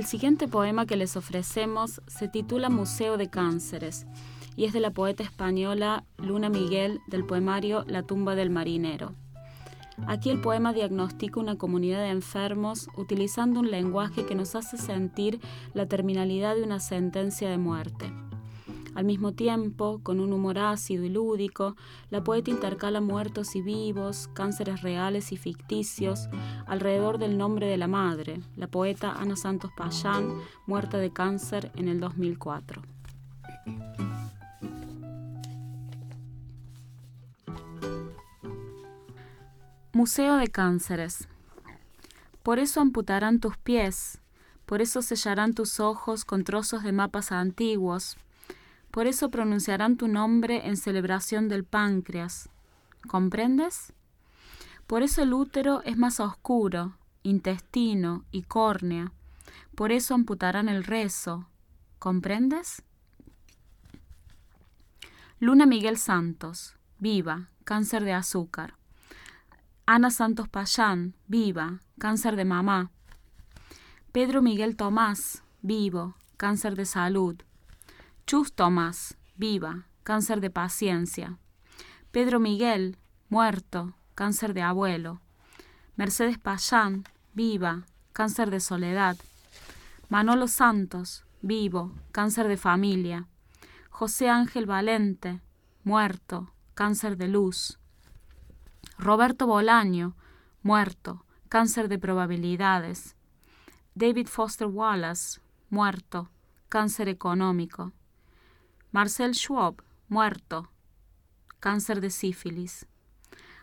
El 0.00 0.06
siguiente 0.06 0.48
poema 0.48 0.86
que 0.86 0.96
les 0.96 1.14
ofrecemos 1.18 2.00
se 2.06 2.26
titula 2.26 2.70
Museo 2.70 3.18
de 3.18 3.28
Cánceres 3.28 4.06
y 4.56 4.64
es 4.64 4.72
de 4.72 4.80
la 4.80 4.92
poeta 4.92 5.22
española 5.22 6.04
Luna 6.16 6.48
Miguel 6.48 7.00
del 7.06 7.26
poemario 7.26 7.84
La 7.86 8.02
tumba 8.02 8.34
del 8.34 8.48
marinero. 8.48 9.12
Aquí 10.06 10.30
el 10.30 10.40
poema 10.40 10.72
diagnostica 10.72 11.38
una 11.38 11.58
comunidad 11.58 12.00
de 12.00 12.08
enfermos 12.08 12.88
utilizando 12.96 13.60
un 13.60 13.70
lenguaje 13.70 14.24
que 14.24 14.34
nos 14.34 14.54
hace 14.54 14.78
sentir 14.78 15.38
la 15.74 15.84
terminalidad 15.84 16.56
de 16.56 16.62
una 16.62 16.80
sentencia 16.80 17.50
de 17.50 17.58
muerte. 17.58 18.10
Al 19.00 19.06
mismo 19.06 19.32
tiempo, 19.32 20.00
con 20.02 20.20
un 20.20 20.30
humor 20.30 20.58
ácido 20.58 21.04
y 21.04 21.08
lúdico, 21.08 21.74
la 22.10 22.22
poeta 22.22 22.50
intercala 22.50 23.00
muertos 23.00 23.56
y 23.56 23.62
vivos, 23.62 24.28
cánceres 24.34 24.82
reales 24.82 25.32
y 25.32 25.38
ficticios, 25.38 26.28
alrededor 26.66 27.16
del 27.16 27.38
nombre 27.38 27.66
de 27.66 27.78
la 27.78 27.88
madre, 27.88 28.42
la 28.56 28.66
poeta 28.66 29.12
Ana 29.12 29.36
Santos 29.36 29.70
Payán, 29.74 30.34
muerta 30.66 30.98
de 30.98 31.10
cáncer 31.14 31.72
en 31.76 31.88
el 31.88 31.98
2004. 31.98 32.82
Museo 39.94 40.36
de 40.36 40.48
Cánceres. 40.48 41.26
Por 42.42 42.58
eso 42.58 42.82
amputarán 42.82 43.40
tus 43.40 43.56
pies, 43.56 44.20
por 44.66 44.82
eso 44.82 45.00
sellarán 45.00 45.54
tus 45.54 45.80
ojos 45.80 46.26
con 46.26 46.44
trozos 46.44 46.82
de 46.82 46.92
mapas 46.92 47.32
antiguos, 47.32 48.18
por 48.90 49.06
eso 49.06 49.30
pronunciarán 49.30 49.96
tu 49.96 50.08
nombre 50.08 50.66
en 50.66 50.76
celebración 50.76 51.48
del 51.48 51.64
páncreas. 51.64 52.48
¿Comprendes? 53.06 53.92
Por 54.86 55.02
eso 55.02 55.22
el 55.22 55.32
útero 55.32 55.82
es 55.84 55.96
más 55.96 56.18
oscuro, 56.18 56.96
intestino 57.22 58.24
y 58.32 58.42
córnea. 58.42 59.12
Por 59.76 59.92
eso 59.92 60.14
amputarán 60.14 60.68
el 60.68 60.84
rezo. 60.84 61.46
¿Comprendes? 61.98 62.82
Luna 65.38 65.66
Miguel 65.66 65.96
Santos, 65.96 66.74
viva, 66.98 67.48
cáncer 67.64 68.04
de 68.04 68.12
azúcar. 68.12 68.74
Ana 69.86 70.10
Santos 70.10 70.48
Payán, 70.48 71.14
viva, 71.28 71.80
cáncer 71.98 72.36
de 72.36 72.44
mamá. 72.44 72.90
Pedro 74.12 74.42
Miguel 74.42 74.76
Tomás, 74.76 75.42
vivo, 75.62 76.16
cáncer 76.36 76.74
de 76.74 76.84
salud. 76.84 77.42
Chus 78.30 78.52
Tomás, 78.52 79.18
viva, 79.34 79.86
cáncer 80.04 80.40
de 80.40 80.50
paciencia. 80.50 81.36
Pedro 82.12 82.38
Miguel, 82.38 82.96
muerto, 83.28 83.96
cáncer 84.14 84.54
de 84.54 84.62
abuelo. 84.62 85.20
Mercedes 85.96 86.38
Payán, 86.38 87.02
viva, 87.34 87.86
cáncer 88.12 88.52
de 88.52 88.60
soledad. 88.60 89.16
Manolo 90.08 90.46
Santos, 90.46 91.24
vivo, 91.42 91.92
cáncer 92.12 92.46
de 92.46 92.56
familia. 92.56 93.26
José 93.88 94.28
Ángel 94.28 94.64
Valente, 94.64 95.40
muerto, 95.82 96.52
cáncer 96.74 97.16
de 97.16 97.26
luz. 97.26 97.80
Roberto 98.96 99.48
Bolaño, 99.48 100.14
muerto, 100.62 101.24
cáncer 101.48 101.88
de 101.88 101.98
probabilidades. 101.98 103.16
David 103.96 104.28
Foster 104.28 104.68
Wallace, 104.68 105.40
muerto, 105.68 106.30
cáncer 106.68 107.08
económico. 107.08 107.92
Marcel 108.92 109.34
Schwab, 109.34 109.84
muerto, 110.08 110.68
cáncer 111.60 112.00
de 112.00 112.10
sífilis. 112.10 112.88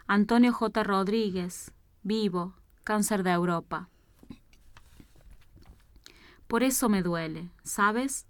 Antonio 0.07 0.53
J. 0.53 0.83
Rodríguez, 0.83 1.73
vivo, 2.01 2.53
cáncer 2.85 3.23
de 3.23 3.31
Europa. 3.31 3.89
Por 6.47 6.63
eso 6.63 6.87
me 6.87 7.01
duele, 7.01 7.51
¿sabes? 7.65 8.25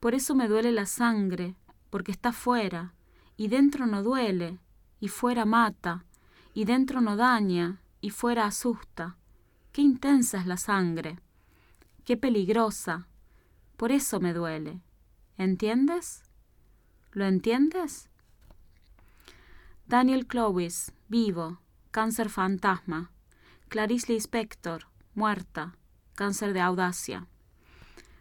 Por 0.00 0.14
eso 0.14 0.34
me 0.34 0.48
duele 0.48 0.72
la 0.72 0.86
sangre, 0.86 1.54
porque 1.90 2.12
está 2.12 2.32
fuera, 2.32 2.94
y 3.36 3.48
dentro 3.48 3.86
no 3.86 4.02
duele, 4.02 4.58
y 5.00 5.08
fuera 5.08 5.44
mata, 5.44 6.06
y 6.54 6.64
dentro 6.64 7.02
no 7.02 7.16
daña, 7.16 7.82
y 8.00 8.08
fuera 8.08 8.46
asusta. 8.46 9.18
Qué 9.70 9.82
intensa 9.82 10.40
es 10.40 10.46
la 10.46 10.56
sangre, 10.56 11.18
qué 12.06 12.16
peligrosa, 12.16 13.06
por 13.76 13.92
eso 13.92 14.18
me 14.18 14.32
duele. 14.32 14.80
¿Entiendes? 15.36 16.22
¿Lo 17.12 17.24
entiendes? 17.24 18.10
Daniel 19.86 20.26
Clowis, 20.26 20.92
vivo, 21.08 21.60
cáncer 21.90 22.28
fantasma. 22.28 23.10
Clarice 23.68 24.12
Lispector, 24.12 24.86
muerta, 25.14 25.76
cáncer 26.14 26.52
de 26.52 26.60
audacia. 26.60 27.26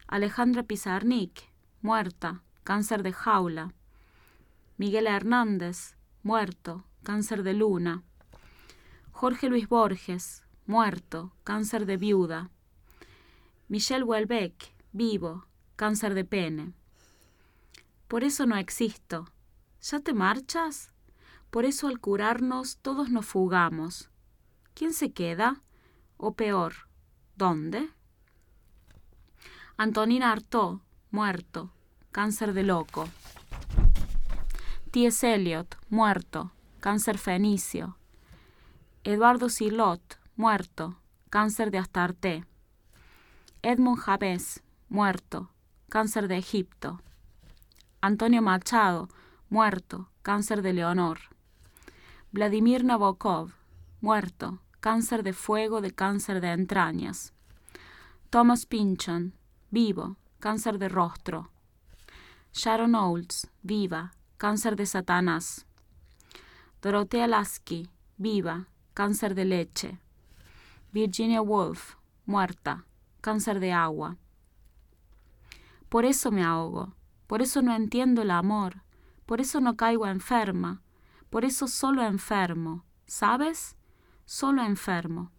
Alejandra 0.08 0.64
Pizarnik, 0.64 1.42
muerta, 1.82 2.44
cáncer 2.64 3.04
de 3.04 3.12
jaula. 3.12 3.74
Miguel 4.78 5.08
Hernández, 5.08 5.98
muerto, 6.24 6.86
cáncer 7.04 7.44
de 7.44 7.54
luna. 7.54 8.04
Jorge 9.12 9.50
Luis 9.50 9.68
Borges, 9.68 10.44
muerto, 10.66 11.34
cáncer 11.44 11.86
de 11.86 11.98
viuda. 11.98 12.52
Michelle 13.68 14.04
Welbeck, 14.04 14.74
vivo, 14.94 15.46
cáncer 15.76 16.14
de 16.14 16.24
pene. 16.24 16.74
Por 18.08 18.24
eso 18.24 18.46
no 18.46 18.56
existo. 18.58 19.26
¿Ya 19.82 20.00
te 20.00 20.14
marchas? 20.14 20.92
Por 21.50 21.66
eso 21.66 21.88
al 21.88 22.00
curarnos 22.00 22.78
todos 22.78 23.10
nos 23.10 23.26
fugamos. 23.26 24.10
¿Quién 24.74 24.94
se 24.94 25.12
queda? 25.12 25.62
O 26.18 26.34
peor, 26.34 26.74
¿dónde? 27.36 27.90
Antonina 29.76 30.32
Artaud, 30.32 30.80
muerto, 31.12 31.72
cáncer 32.12 32.54
de 32.54 32.64
loco. 32.64 33.08
T.S. 34.92 35.34
Eliot, 35.34 35.78
muerto, 35.90 36.52
cáncer 36.80 37.18
fenicio. 37.18 37.98
Eduardo 39.04 39.50
Silot, 39.50 40.20
muerto, 40.36 41.00
cáncer 41.30 41.72
de 41.72 41.78
Astarte. 41.78 42.46
Edmund 43.62 44.00
Jabez, 44.00 44.64
muerto, 44.90 45.52
cáncer 45.90 46.28
de 46.28 46.38
Egipto. 46.38 47.02
Antonio 48.02 48.44
Machado, 48.44 49.10
muerto, 49.50 50.10
cáncer 50.22 50.62
de 50.62 50.72
Leonor. 50.72 51.20
Vladimir 52.32 52.84
Nabokov, 52.84 53.54
muerto, 54.02 54.60
cáncer 54.80 55.24
de 55.24 55.34
fuego 55.34 55.82
de 55.82 55.92
cáncer 55.92 56.40
de 56.40 56.52
entrañas. 56.52 57.34
Thomas 58.30 58.68
Pynchon, 58.68 59.34
vivo, 59.72 60.16
cáncer 60.40 60.78
de 60.78 60.90
rostro. 60.90 61.50
Sharon 62.54 62.94
Olds, 62.94 63.50
viva, 63.64 64.14
cáncer 64.38 64.76
de 64.76 64.86
Satanás. 64.86 65.66
Dorothea 66.84 67.26
Lasky, 67.28 67.90
viva, 68.18 68.68
cáncer 68.94 69.34
de 69.34 69.46
leche. 69.46 70.00
Virginia 70.92 71.42
Woolf, 71.42 71.96
muerta, 72.28 72.86
cáncer 73.22 73.60
de 73.60 73.72
agua. 73.72 74.18
Por 75.90 76.06
eso 76.06 76.32
me 76.32 76.44
ahogo, 76.44 76.94
por 77.28 77.42
eso 77.42 77.62
no 77.62 77.76
entiendo 77.76 78.22
el 78.22 78.32
amor, 78.32 78.84
por 79.26 79.42
eso 79.42 79.60
no 79.62 79.76
caigo 79.76 80.08
enferma, 80.08 80.82
por 81.30 81.46
eso 81.46 81.68
solo 81.68 82.04
enfermo, 82.04 82.86
¿sabes? 83.06 83.76
Solo 84.26 84.64
enfermo. 84.64 85.32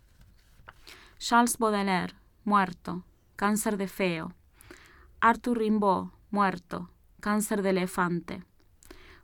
Charles 1.19 1.59
Baudelaire, 1.59 2.15
muerto, 2.45 3.05
cáncer 3.37 3.77
de 3.77 3.89
feo. 3.89 4.35
Arthur 5.21 5.59
Rimbaud, 5.59 6.11
muerto, 6.31 6.91
cáncer 7.21 7.63
de 7.63 7.71
elefante. 7.71 8.45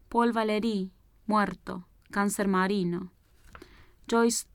Paul 0.09 0.33
Valéry, 0.33 0.93
muerto, 1.27 1.87
cáncer 2.11 2.49
marino. 2.49 3.13
Joyce 4.11 4.47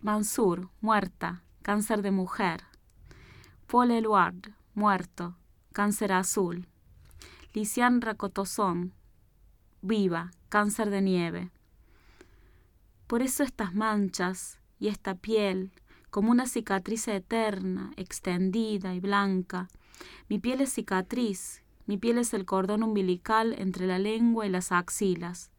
Mansour, 0.00 0.70
muerta, 0.80 1.42
cáncer 1.62 2.02
de 2.02 2.10
mujer. 2.10 2.64
Paul 3.66 3.90
Eluard, 3.90 4.52
muerto, 4.74 5.36
cáncer 5.72 6.12
azul. 6.12 6.68
Lisiane 7.54 8.00
Racotoson, 8.00 8.94
viva, 9.80 10.32
cáncer 10.48 10.90
de 10.90 11.00
nieve. 11.00 11.52
Por 13.06 13.22
eso 13.22 13.44
estas 13.44 13.76
manchas 13.76 14.58
y 14.80 14.88
esta 14.88 15.14
piel, 15.14 15.70
como 16.10 16.32
una 16.32 16.46
cicatriz 16.46 17.06
eterna, 17.06 17.92
extendida 17.96 18.92
y 18.92 18.98
blanca. 18.98 19.68
Mi 20.28 20.40
piel 20.40 20.62
es 20.62 20.72
cicatriz, 20.72 21.62
mi 21.86 21.96
piel 21.96 22.18
es 22.18 22.34
el 22.34 22.44
cordón 22.44 22.82
umbilical 22.82 23.54
entre 23.56 23.86
la 23.86 24.00
lengua 24.00 24.46
y 24.46 24.50
las 24.50 24.72
axilas. 24.72 25.52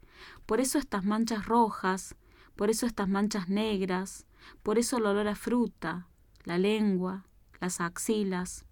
Por 0.46 0.60
eso 0.60 0.78
estas 0.78 1.06
manchas 1.06 1.46
rojas, 1.46 2.18
por 2.58 2.70
eso 2.70 2.88
estas 2.88 3.08
manchas 3.08 3.48
negras, 3.48 4.26
por 4.64 4.80
eso 4.80 4.98
el 4.98 5.06
olor 5.06 5.30
a 5.30 5.36
fruta, 5.36 6.10
la 6.44 6.58
lengua, 6.58 7.24
las 7.62 7.80
axilas. 7.80 8.65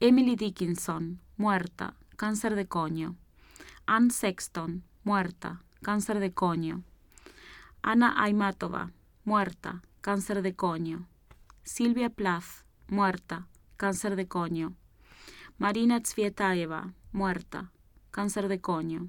Emily 0.00 0.36
Dickinson, 0.36 1.18
muerta, 1.36 1.94
cáncer 2.16 2.54
de 2.54 2.68
coño. 2.68 3.16
Anne 3.84 4.10
Sexton, 4.10 4.84
muerta, 5.02 5.64
cáncer 5.82 6.20
de 6.20 6.32
coño. 6.32 6.84
Ana 7.82 8.14
Aymatova, 8.22 8.92
muerta, 9.24 9.82
cáncer 10.00 10.42
de 10.42 10.54
coño. 10.54 11.08
Silvia 11.64 12.10
Plath, 12.10 12.64
muerta, 12.86 13.48
cáncer 13.76 14.14
de 14.14 14.28
coño. 14.28 14.74
Marina 15.58 16.00
Tsvietaeva, 16.00 16.94
muerta, 17.10 17.72
cáncer 18.12 18.46
de 18.46 18.60
coño. 18.60 19.08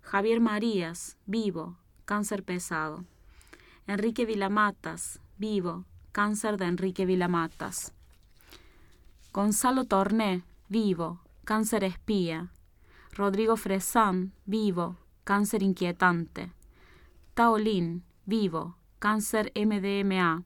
Javier 0.00 0.40
Marías, 0.40 1.16
vivo, 1.26 1.78
cáncer 2.06 2.42
pesado. 2.42 3.04
Enrique 3.86 4.26
Vilamatas, 4.26 5.20
vivo, 5.38 5.84
cáncer 6.10 6.56
de 6.56 6.64
Enrique 6.64 7.06
Vilamatas. 7.06 7.93
Gonzalo 9.34 9.84
Torné, 9.84 10.44
vivo, 10.68 11.20
cáncer 11.44 11.82
espía. 11.82 12.52
Rodrigo 13.10 13.56
Fresán, 13.56 14.32
vivo, 14.46 14.96
cáncer 15.24 15.64
inquietante. 15.64 16.52
Taolin, 17.34 18.04
vivo, 18.26 18.76
cáncer 19.00 19.50
MDMA. 19.56 20.44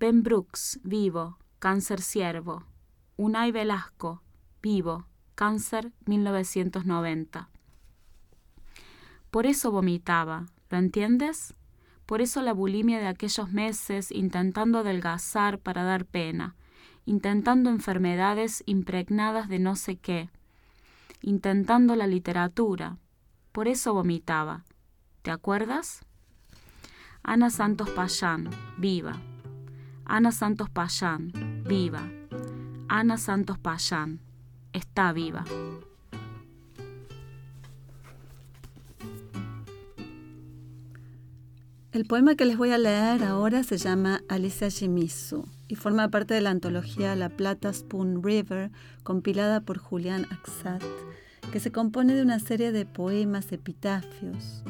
Ben 0.00 0.24
Brooks, 0.24 0.80
vivo, 0.82 1.38
cáncer 1.60 2.00
ciervo. 2.00 2.64
Unai 3.16 3.52
Velasco, 3.52 4.20
vivo, 4.60 5.06
cáncer 5.36 5.92
1990. 6.06 7.50
Por 9.30 9.46
eso 9.46 9.70
vomitaba, 9.70 10.46
¿lo 10.70 10.76
entiendes? 10.78 11.54
Por 12.04 12.20
eso 12.20 12.42
la 12.42 12.52
bulimia 12.52 12.98
de 12.98 13.06
aquellos 13.06 13.52
meses 13.52 14.10
intentando 14.10 14.80
adelgazar 14.80 15.60
para 15.60 15.84
dar 15.84 16.04
pena, 16.04 16.56
intentando 17.06 17.70
enfermedades 17.70 18.62
impregnadas 18.66 19.48
de 19.48 19.58
no 19.58 19.76
sé 19.76 19.96
qué, 19.96 20.28
intentando 21.22 21.96
la 21.96 22.06
literatura. 22.06 22.98
Por 23.52 23.68
eso 23.68 23.94
vomitaba. 23.94 24.64
¿Te 25.22 25.30
acuerdas? 25.30 26.04
Ana 27.22 27.50
Santos 27.50 27.90
Payán, 27.90 28.50
viva. 28.78 29.16
Ana 30.04 30.32
Santos 30.32 30.70
Payán, 30.70 31.32
viva. 31.66 32.02
Ana 32.88 33.18
Santos 33.18 33.58
Payán, 33.58 34.20
está 34.72 35.12
viva. 35.12 35.44
El 41.92 42.06
poema 42.06 42.36
que 42.36 42.44
les 42.44 42.56
voy 42.56 42.70
a 42.70 42.78
leer 42.78 43.24
ahora 43.24 43.64
se 43.64 43.76
llama 43.76 44.22
Alicia 44.28 44.68
Shimizu 44.68 45.44
y 45.70 45.76
forma 45.76 46.10
parte 46.10 46.34
de 46.34 46.40
la 46.40 46.50
antología 46.50 47.14
La 47.14 47.28
Plata 47.28 47.72
Spoon 47.72 48.24
River, 48.24 48.72
compilada 49.04 49.60
por 49.60 49.78
Julián 49.78 50.26
Axat, 50.30 50.82
que 51.52 51.60
se 51.60 51.70
compone 51.70 52.14
de 52.14 52.22
una 52.22 52.40
serie 52.40 52.72
de 52.72 52.86
poemas 52.86 53.52
epitafios. 53.52 54.64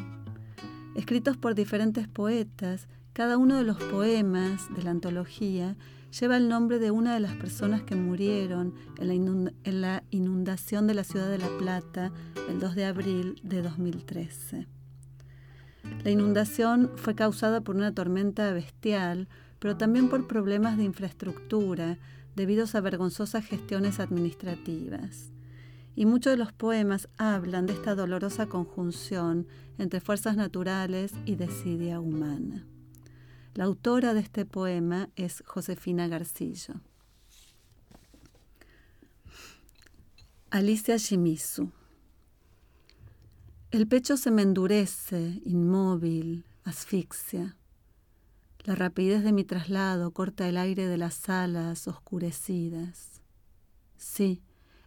Escritos 0.95 1.39
por 1.39 1.55
diferentes 1.55 2.07
poetas, 2.07 2.87
cada 3.15 3.39
uno 3.39 3.57
de 3.57 3.65
los 3.65 3.79
poemas 3.79 4.69
de 4.77 4.83
la 4.83 4.91
antología 4.91 5.75
lleva 6.19 6.37
el 6.37 6.51
nombre 6.51 6.79
de 6.79 6.91
una 6.91 7.15
de 7.15 7.21
las 7.21 7.35
personas 7.35 7.83
que 7.83 7.97
murieron 7.97 8.75
en 8.99 9.81
la, 9.81 10.03
inundación 10.11 10.87
de 10.87 10.95
la 10.95 11.05
ciudad 11.05 11.31
de 11.31 11.39
La 11.39 11.49
Plata 11.59 12.13
el 12.51 12.61
2 12.61 12.75
de 12.75 12.85
abril 12.85 13.41
de 13.43 13.63
2013. 13.63 14.67
La 16.05 16.11
inundación 16.11 16.91
fue 16.97 17.15
causada 17.15 17.63
por 17.63 17.77
una 17.77 17.95
tormenta 17.95 18.53
bestial 18.53 19.29
pero 19.61 19.77
también 19.77 20.09
por 20.09 20.27
problemas 20.27 20.77
de 20.77 20.85
infraestructura 20.85 21.99
debido 22.35 22.67
a 22.73 22.81
vergonzosas 22.81 23.45
gestiones 23.45 24.01
administrativas. 24.01 25.31
Y 25.95 26.07
muchos 26.07 26.33
de 26.33 26.39
los 26.39 26.53
poemas 26.53 27.09
hablan 27.19 27.67
de 27.67 27.75
esta 27.75 27.95
dolorosa 27.95 28.47
conjunción 28.47 29.47
entre 29.79 30.01
fuerzas 30.01 30.37
naturales 30.37 31.13
y 31.27 31.37
desidia 31.37 32.01
humana. 32.01 32.67
La 33.55 33.65
autora 33.65 34.15
de 34.15 34.21
este 34.21 34.47
poema 34.47 35.11
es 35.17 35.43
Josefina 35.47 36.09
Garcillo. 36.09 36.81
Alicia 40.51 40.97
Shimizu. 40.97 41.71
El 43.71 43.87
pecho 43.87 44.17
se 44.17 44.31
me 44.31 44.43
endurece, 44.43 45.41
inmóvil, 45.45 46.45
asfixia. 46.65 47.57
La 48.65 48.75
rapidez 48.75 49.25
de 49.25 49.33
mi 49.33 49.45
traslado 49.45 50.11
corta 50.11 50.47
el 50.47 50.59
aire 50.59 50.87
de 50.87 50.99
las 50.99 51.31
alas 51.31 51.89
oscurecidas. 51.89 53.23
Sí, 53.97 54.43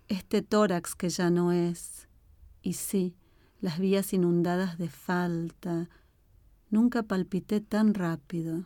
este 0.07 0.43
tórax 0.43 0.93
que 0.93 1.09
ya 1.09 1.31
no 1.31 1.51
es. 1.51 2.07
Y 2.61 2.73
sí, 2.73 3.15
las 3.61 3.79
vías 3.79 4.13
inundadas 4.13 4.77
de 4.77 4.89
falta. 4.89 5.89
Nunca 6.69 7.01
palpité 7.01 7.61
tan 7.61 7.95
rápido. 7.95 8.65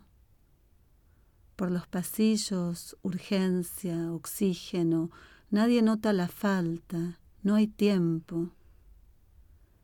Por 1.56 1.70
los 1.70 1.86
pasillos, 1.86 2.96
urgencia, 3.00 4.12
oxígeno, 4.12 5.10
nadie 5.50 5.80
nota 5.80 6.12
la 6.12 6.28
falta, 6.28 7.18
no 7.42 7.54
hay 7.54 7.66
tiempo. 7.66 8.50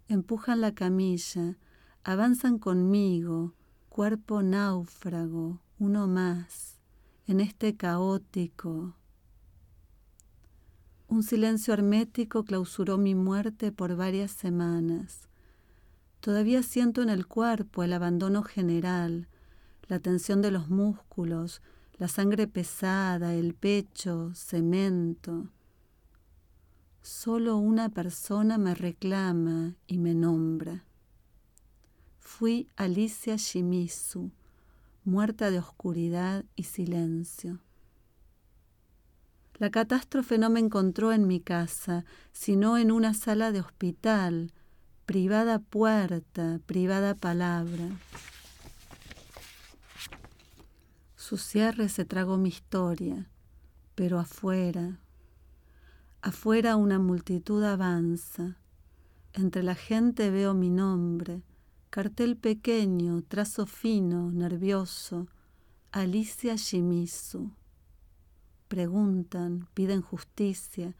Empujan 0.06 0.60
la 0.60 0.74
camilla, 0.74 1.56
avanzan 2.04 2.58
conmigo, 2.58 3.54
cuerpo 3.94 4.42
náufrago, 4.42 5.60
uno 5.78 6.08
más, 6.08 6.80
en 7.28 7.38
este 7.38 7.76
caótico. 7.76 8.96
Un 11.06 11.22
silencio 11.22 11.72
hermético 11.72 12.42
clausuró 12.44 12.98
mi 12.98 13.14
muerte 13.14 13.70
por 13.70 13.94
varias 13.94 14.32
semanas. 14.32 15.28
Todavía 16.18 16.64
siento 16.64 17.02
en 17.02 17.08
el 17.08 17.28
cuerpo 17.28 17.84
el 17.84 17.92
abandono 17.92 18.42
general, 18.42 19.28
la 19.86 20.00
tensión 20.00 20.42
de 20.42 20.50
los 20.50 20.68
músculos, 20.68 21.62
la 21.96 22.08
sangre 22.08 22.48
pesada, 22.48 23.32
el 23.32 23.54
pecho, 23.54 24.32
cemento. 24.34 25.50
Solo 27.00 27.58
una 27.58 27.90
persona 27.90 28.58
me 28.58 28.74
reclama 28.74 29.76
y 29.86 29.98
me 29.98 30.16
nombra. 30.16 30.84
Fui 32.24 32.68
Alicia 32.74 33.36
Shimizu, 33.36 34.32
muerta 35.04 35.50
de 35.50 35.58
oscuridad 35.58 36.44
y 36.56 36.64
silencio. 36.64 37.60
La 39.58 39.70
catástrofe 39.70 40.38
no 40.38 40.50
me 40.50 40.58
encontró 40.58 41.12
en 41.12 41.28
mi 41.28 41.38
casa, 41.38 42.04
sino 42.32 42.76
en 42.78 42.90
una 42.90 43.12
sala 43.14 43.52
de 43.52 43.60
hospital, 43.60 44.52
privada 45.04 45.60
puerta, 45.60 46.60
privada 46.66 47.14
palabra. 47.14 47.90
Su 51.14 51.36
cierre 51.36 51.88
se 51.88 52.06
tragó 52.06 52.38
mi 52.38 52.48
historia, 52.48 53.28
pero 53.94 54.18
afuera, 54.18 54.98
afuera 56.22 56.76
una 56.76 56.98
multitud 56.98 57.62
avanza. 57.62 58.56
Entre 59.34 59.62
la 59.62 59.74
gente 59.74 60.30
veo 60.30 60.54
mi 60.54 60.70
nombre, 60.70 61.42
cartel 61.94 62.36
pequeño, 62.36 63.22
trazo 63.22 63.66
fino, 63.66 64.32
nervioso, 64.32 65.28
Alicia 65.92 66.56
Shimizu. 66.56 67.52
Preguntan, 68.66 69.68
piden 69.74 70.02
justicia, 70.02 70.96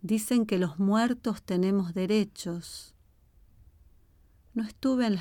dicen 0.00 0.46
que 0.46 0.56
los 0.56 0.78
muertos 0.78 1.42
tenemos 1.42 1.92
derechos. 1.92 2.94
No 4.54 4.62
estuve 4.62 5.04
en 5.04 5.16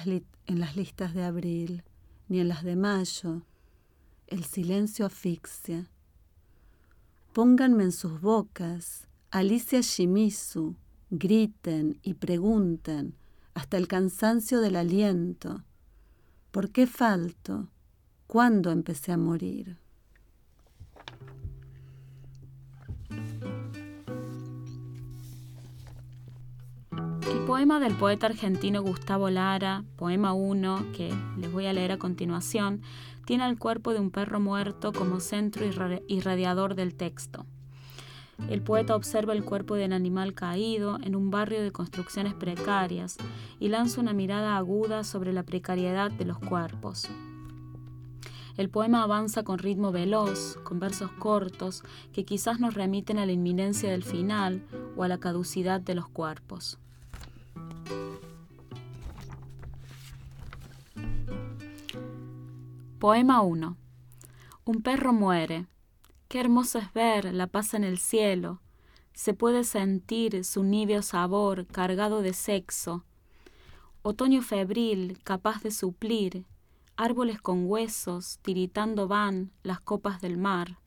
las, 0.57 0.77
listas 0.77 1.13
de 1.13 1.25
abril, 1.25 1.83
ni 2.29 2.39
en 2.39 2.47
las 2.47 2.63
de 2.63 2.77
mayo, 2.77 3.41
el 4.27 4.45
silencio 4.45 5.05
asfixia. 5.05 5.89
Pónganme 7.33 7.83
en 7.83 7.91
sus 7.91 8.21
bocas, 8.21 9.09
Alicia 9.31 9.81
Shimizu, 9.81 10.77
griten 11.09 11.99
y 12.03 12.13
pregunten 12.13 13.19
hasta 13.53 13.77
el 13.77 13.87
cansancio 13.87 14.61
del 14.61 14.75
aliento. 14.75 15.63
¿Por 16.51 16.71
qué 16.71 16.87
falto? 16.87 17.67
¿Cuándo 18.27 18.71
empecé 18.71 19.11
a 19.11 19.17
morir? 19.17 19.77
El 27.31 27.45
poema 27.45 27.79
del 27.79 27.95
poeta 27.95 28.27
argentino 28.27 28.81
Gustavo 28.81 29.29
Lara, 29.29 29.83
poema 29.95 30.33
1, 30.33 30.91
que 30.95 31.13
les 31.37 31.51
voy 31.51 31.65
a 31.65 31.73
leer 31.73 31.91
a 31.91 31.97
continuación, 31.97 32.81
tiene 33.25 33.47
el 33.47 33.59
cuerpo 33.59 33.93
de 33.93 33.99
un 33.99 34.11
perro 34.11 34.39
muerto 34.39 34.91
como 34.91 35.19
centro 35.19 35.65
irradiador 36.07 36.75
del 36.75 36.95
texto. 36.95 37.45
El 38.47 38.61
poeta 38.61 38.95
observa 38.95 39.33
el 39.33 39.43
cuerpo 39.43 39.75
del 39.75 39.93
animal 39.93 40.33
caído 40.33 40.97
en 41.03 41.15
un 41.15 41.29
barrio 41.29 41.61
de 41.61 41.71
construcciones 41.71 42.33
precarias 42.33 43.17
y 43.59 43.67
lanza 43.67 44.01
una 44.01 44.13
mirada 44.13 44.57
aguda 44.57 45.03
sobre 45.03 45.33
la 45.33 45.43
precariedad 45.43 46.11
de 46.11 46.25
los 46.25 46.39
cuerpos. 46.39 47.09
El 48.57 48.69
poema 48.69 49.03
avanza 49.03 49.43
con 49.43 49.59
ritmo 49.59 49.91
veloz, 49.91 50.57
con 50.63 50.79
versos 50.79 51.11
cortos 51.11 51.83
que 52.11 52.25
quizás 52.25 52.59
nos 52.59 52.73
remiten 52.73 53.17
a 53.17 53.25
la 53.25 53.31
inminencia 53.31 53.89
del 53.89 54.03
final 54.03 54.63
o 54.97 55.03
a 55.03 55.07
la 55.07 55.17
caducidad 55.17 55.79
de 55.79 55.95
los 55.95 56.09
cuerpos. 56.09 56.77
Poema 62.99 63.41
1. 63.41 63.77
Un 64.65 64.81
perro 64.81 65.13
muere. 65.13 65.67
Qué 66.29 66.39
hermoso 66.39 66.77
es 66.77 66.93
ver 66.93 67.33
la 67.33 67.47
paz 67.47 67.73
en 67.73 67.83
el 67.83 67.97
cielo. 67.97 68.61
Se 69.15 69.33
puede 69.33 69.63
sentir 69.63 70.45
su 70.45 70.63
níveo 70.63 71.01
sabor 71.01 71.65
cargado 71.65 72.21
de 72.21 72.33
sexo. 72.33 73.03
Otoño 74.03 74.43
febril, 74.43 75.17
capaz 75.23 75.63
de 75.63 75.71
suplir. 75.71 76.45
Árboles 76.97 77.41
con 77.41 77.65
huesos, 77.65 78.37
tiritando 78.43 79.07
van 79.07 79.49
las 79.63 79.81
copas 79.81 80.21
del 80.21 80.37
mar. 80.37 80.77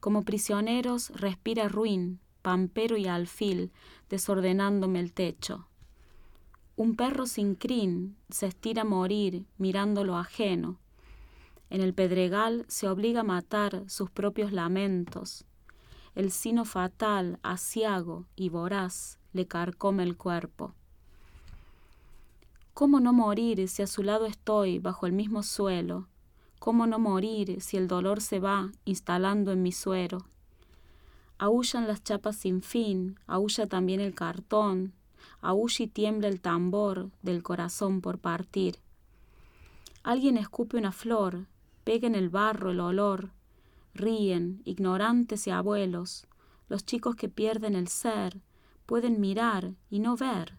Como 0.00 0.22
prisioneros 0.22 1.10
respira 1.10 1.68
ruin, 1.68 2.20
pampero 2.42 2.96
y 2.96 3.08
alfil, 3.08 3.72
desordenándome 4.08 5.00
el 5.00 5.12
techo. 5.12 5.66
Un 6.76 6.94
perro 6.94 7.26
sin 7.26 7.56
crin 7.56 8.16
se 8.30 8.46
estira 8.46 8.82
a 8.82 8.84
morir 8.84 9.44
mirando 9.58 10.04
lo 10.04 10.16
ajeno 10.16 10.78
en 11.72 11.80
el 11.80 11.94
pedregal 11.94 12.66
se 12.68 12.86
obliga 12.86 13.20
a 13.20 13.24
matar 13.24 13.84
sus 13.88 14.10
propios 14.10 14.52
lamentos. 14.52 15.46
El 16.14 16.30
sino 16.30 16.66
fatal, 16.66 17.38
asiago 17.42 18.26
y 18.36 18.50
voraz 18.50 19.18
le 19.32 19.46
carcome 19.46 20.02
el 20.02 20.18
cuerpo. 20.18 20.74
¿Cómo 22.74 23.00
no 23.00 23.14
morir 23.14 23.70
si 23.70 23.80
a 23.80 23.86
su 23.86 24.02
lado 24.02 24.26
estoy 24.26 24.80
bajo 24.80 25.06
el 25.06 25.12
mismo 25.12 25.42
suelo? 25.42 26.08
¿Cómo 26.58 26.86
no 26.86 26.98
morir 26.98 27.62
si 27.62 27.78
el 27.78 27.88
dolor 27.88 28.20
se 28.20 28.38
va 28.38 28.70
instalando 28.84 29.50
en 29.50 29.62
mi 29.62 29.72
suero? 29.72 30.26
Aullan 31.38 31.88
las 31.88 32.04
chapas 32.04 32.36
sin 32.36 32.60
fin, 32.60 33.18
aúlla 33.26 33.66
también 33.66 34.00
el 34.00 34.14
cartón, 34.14 34.92
aúlla 35.40 35.86
y 35.86 35.88
tiembla 35.88 36.28
el 36.28 36.42
tambor 36.42 37.08
del 37.22 37.42
corazón 37.42 38.02
por 38.02 38.18
partir. 38.18 38.76
Alguien 40.02 40.36
escupe 40.36 40.76
una 40.76 40.92
flor, 40.92 41.46
pega 41.84 42.06
en 42.06 42.14
el 42.14 42.28
barro 42.28 42.70
el 42.70 42.80
olor, 42.80 43.30
ríen, 43.94 44.62
ignorantes 44.64 45.46
y 45.46 45.50
abuelos, 45.50 46.26
los 46.68 46.84
chicos 46.84 47.16
que 47.16 47.28
pierden 47.28 47.74
el 47.74 47.88
ser, 47.88 48.40
pueden 48.86 49.20
mirar 49.20 49.74
y 49.90 50.00
no 50.00 50.16
ver, 50.16 50.58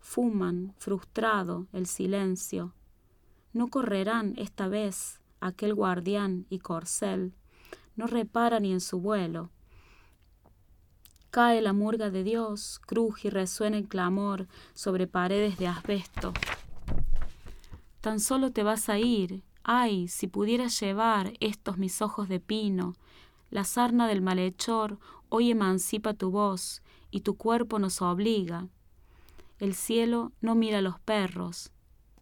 fuman, 0.00 0.74
frustrado, 0.78 1.66
el 1.72 1.86
silencio. 1.86 2.74
No 3.52 3.68
correrán 3.68 4.34
esta 4.36 4.68
vez 4.68 5.20
aquel 5.40 5.74
guardián 5.74 6.46
y 6.48 6.58
corcel, 6.58 7.34
no 7.96 8.06
repara 8.06 8.60
ni 8.60 8.72
en 8.72 8.80
su 8.80 9.00
vuelo. 9.00 9.50
Cae 11.30 11.62
la 11.62 11.72
murga 11.72 12.10
de 12.10 12.24
Dios, 12.24 12.78
cruje 12.86 13.28
y 13.28 13.30
resuena 13.30 13.78
el 13.78 13.88
clamor 13.88 14.48
sobre 14.74 15.06
paredes 15.06 15.58
de 15.58 15.66
asbesto. 15.66 16.32
Tan 18.00 18.20
solo 18.20 18.52
te 18.52 18.62
vas 18.62 18.88
a 18.88 18.98
ir 18.98 19.42
Ay, 19.64 20.08
si 20.08 20.26
pudiera 20.26 20.66
llevar 20.66 21.34
estos 21.40 21.78
mis 21.78 22.02
ojos 22.02 22.28
de 22.28 22.40
pino, 22.40 22.94
la 23.50 23.64
sarna 23.64 24.08
del 24.08 24.20
malhechor 24.20 24.98
hoy 25.28 25.50
emancipa 25.50 26.14
tu 26.14 26.30
voz 26.30 26.82
y 27.10 27.20
tu 27.20 27.36
cuerpo 27.36 27.78
nos 27.78 28.02
obliga. 28.02 28.66
El 29.60 29.74
cielo 29.74 30.32
no 30.40 30.54
mira 30.54 30.78
a 30.78 30.82
los 30.82 30.98
perros, 30.98 31.70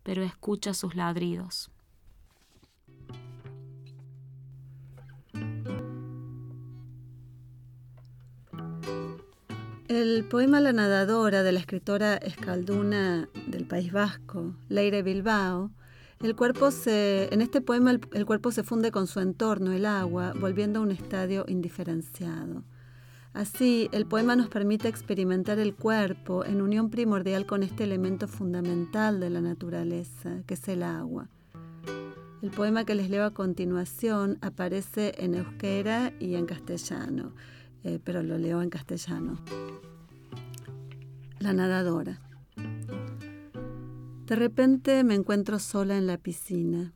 pero 0.03 0.23
escucha 0.23 0.75
sus 0.75 0.95
ladridos. 0.95 1.71
El 9.89 10.25
poema 10.25 10.61
La 10.61 10.73
nadadora 10.73 11.43
de 11.43 11.53
la 11.53 11.61
escritora 11.61 12.17
escalduna 12.17 13.29
del 13.47 13.67
País 13.67 13.93
Vasco, 13.93 14.55
Leire 14.69 15.03
Bilbao, 15.03 15.71
el 16.21 16.37
cuerpo 16.37 16.71
se, 16.71 17.33
en 17.33 17.41
este 17.41 17.63
poema 17.63 17.93
el, 17.93 18.27
cuerpo 18.27 18.53
se 18.53 18.63
funde 18.63 18.91
con 18.91 19.07
su 19.07 19.21
entorno, 19.21 19.73
el 19.73 19.87
agua, 19.87 20.35
volviendo 20.39 20.81
a 20.81 20.83
un 20.83 20.91
estadio 20.91 21.47
indiferenciado. 21.49 22.63
Así, 23.33 23.89
el 23.93 24.07
poema 24.07 24.37
nos 24.37 24.49
permite 24.49 24.89
experimentar 24.89 25.59
el 25.59 25.75
cuerpo 25.75 26.45
en 26.45 26.61
unión 26.61 26.91
primordial 26.91 27.47
con 27.47 27.63
este 27.63 27.85
elemento 27.85 28.29
fundamental 28.29 29.19
de 29.19 29.31
la 29.31 29.41
naturaleza, 29.41 30.43
que 30.47 30.55
es 30.55 30.69
el 30.69 30.83
agua. 30.83 31.29
El 32.43 32.51
poema 32.51 32.85
que 32.85 32.95
les 32.95 33.09
leo 33.09 33.25
a 33.25 33.33
continuación 33.33 34.39
aparece 34.43 35.15
en 35.19 35.35
euskera 35.35 36.13
y 36.21 36.35
en 36.35 36.45
castellano, 36.45 37.33
eh, 37.83 37.99
pero 38.03 38.23
lo 38.23 38.37
leo 38.37 38.61
en 38.61 38.69
castellano. 38.69 39.39
La 41.39 41.55
nadadora. 41.55 42.21
De 44.31 44.37
repente 44.37 45.03
me 45.03 45.17
encuentro 45.17 45.59
sola 45.59 45.99
en 45.99 46.07
la 46.07 46.17
piscina. 46.17 46.95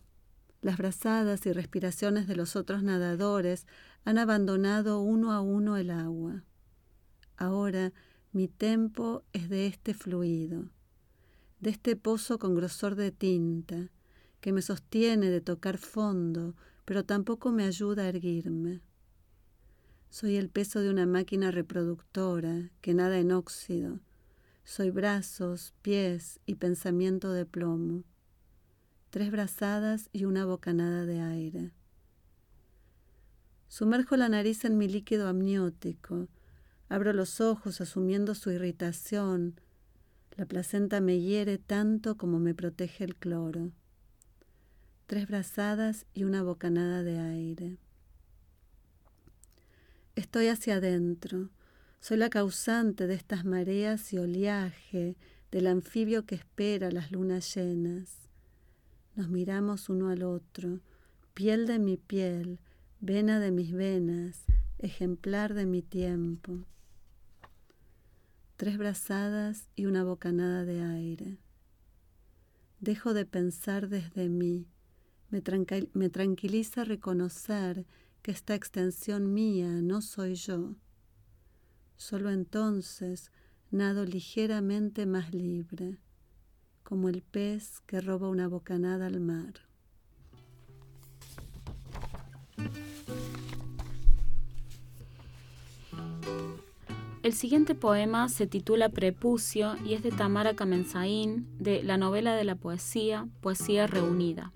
Las 0.62 0.76
brazadas 0.76 1.46
y 1.46 1.52
respiraciones 1.52 2.28
de 2.28 2.36
los 2.36 2.54
otros 2.54 2.84
nadadores 2.84 3.66
han 4.04 4.18
abandonado 4.18 5.00
uno 5.00 5.32
a 5.32 5.40
uno 5.40 5.76
el 5.76 5.90
agua. 5.90 6.44
Ahora 7.36 7.92
mi 8.30 8.46
tempo 8.46 9.24
es 9.32 9.48
de 9.48 9.66
este 9.66 9.94
fluido, 9.94 10.70
de 11.58 11.70
este 11.70 11.96
pozo 11.96 12.38
con 12.38 12.54
grosor 12.54 12.94
de 12.94 13.10
tinta, 13.10 13.90
que 14.40 14.52
me 14.52 14.62
sostiene 14.62 15.28
de 15.28 15.40
tocar 15.40 15.78
fondo, 15.78 16.54
pero 16.84 17.04
tampoco 17.04 17.50
me 17.50 17.64
ayuda 17.64 18.04
a 18.04 18.08
erguirme. 18.10 18.80
Soy 20.08 20.36
el 20.36 20.50
peso 20.50 20.78
de 20.78 20.88
una 20.88 21.04
máquina 21.04 21.50
reproductora 21.50 22.70
que 22.80 22.94
nada 22.94 23.18
en 23.18 23.32
óxido, 23.32 23.98
soy 24.64 24.90
brazos, 24.90 25.74
pies 25.82 26.40
y 26.46 26.54
pensamiento 26.54 27.32
de 27.32 27.44
plomo. 27.44 28.02
Tres 29.10 29.30
brazadas 29.30 30.08
y 30.12 30.24
una 30.24 30.46
bocanada 30.46 31.04
de 31.04 31.20
aire. 31.20 31.70
Sumerjo 33.68 34.16
la 34.16 34.28
nariz 34.28 34.64
en 34.64 34.78
mi 34.78 34.88
líquido 34.88 35.28
amniótico. 35.28 36.28
Abro 36.88 37.12
los 37.12 37.40
ojos 37.40 37.80
asumiendo 37.80 38.34
su 38.34 38.50
irritación. 38.50 39.60
La 40.36 40.46
placenta 40.46 41.00
me 41.00 41.20
hiere 41.20 41.58
tanto 41.58 42.16
como 42.16 42.38
me 42.38 42.54
protege 42.54 43.04
el 43.04 43.16
cloro. 43.16 43.70
Tres 45.06 45.28
brazadas 45.28 46.06
y 46.14 46.24
una 46.24 46.42
bocanada 46.42 47.02
de 47.02 47.18
aire. 47.18 47.76
Estoy 50.16 50.48
hacia 50.48 50.76
adentro. 50.76 51.50
Soy 52.06 52.18
la 52.18 52.28
causante 52.28 53.06
de 53.06 53.14
estas 53.14 53.46
mareas 53.46 54.12
y 54.12 54.18
oleaje, 54.18 55.16
del 55.50 55.66
anfibio 55.66 56.26
que 56.26 56.34
espera 56.34 56.90
las 56.90 57.10
lunas 57.10 57.54
llenas. 57.54 58.28
Nos 59.16 59.30
miramos 59.30 59.88
uno 59.88 60.10
al 60.10 60.22
otro, 60.22 60.80
piel 61.32 61.66
de 61.66 61.78
mi 61.78 61.96
piel, 61.96 62.58
vena 63.00 63.40
de 63.40 63.50
mis 63.52 63.72
venas, 63.72 64.44
ejemplar 64.76 65.54
de 65.54 65.64
mi 65.64 65.80
tiempo. 65.80 66.66
Tres 68.58 68.76
brazadas 68.76 69.70
y 69.74 69.86
una 69.86 70.04
bocanada 70.04 70.66
de 70.66 70.82
aire. 70.82 71.38
Dejo 72.80 73.14
de 73.14 73.24
pensar 73.24 73.88
desde 73.88 74.28
mí. 74.28 74.66
Me, 75.30 75.42
me 75.94 76.10
tranquiliza 76.10 76.84
reconocer 76.84 77.86
que 78.20 78.30
esta 78.30 78.54
extensión 78.54 79.32
mía 79.32 79.70
no 79.80 80.02
soy 80.02 80.34
yo. 80.34 80.74
Solo 81.96 82.30
entonces 82.30 83.30
nado 83.70 84.04
ligeramente 84.04 85.06
más 85.06 85.32
libre, 85.32 85.98
como 86.82 87.08
el 87.08 87.22
pez 87.22 87.80
que 87.86 88.00
roba 88.00 88.28
una 88.28 88.48
bocanada 88.48 89.06
al 89.06 89.20
mar. 89.20 89.54
El 97.24 97.32
siguiente 97.32 97.74
poema 97.74 98.28
se 98.28 98.46
titula 98.46 98.90
Prepucio 98.90 99.76
y 99.82 99.94
es 99.94 100.02
de 100.02 100.10
Tamara 100.10 100.54
Kamenzaín 100.54 101.46
de 101.58 101.82
la 101.82 101.96
novela 101.96 102.36
de 102.36 102.44
la 102.44 102.54
poesía 102.54 103.28
Poesía 103.40 103.86
Reunida. 103.86 104.52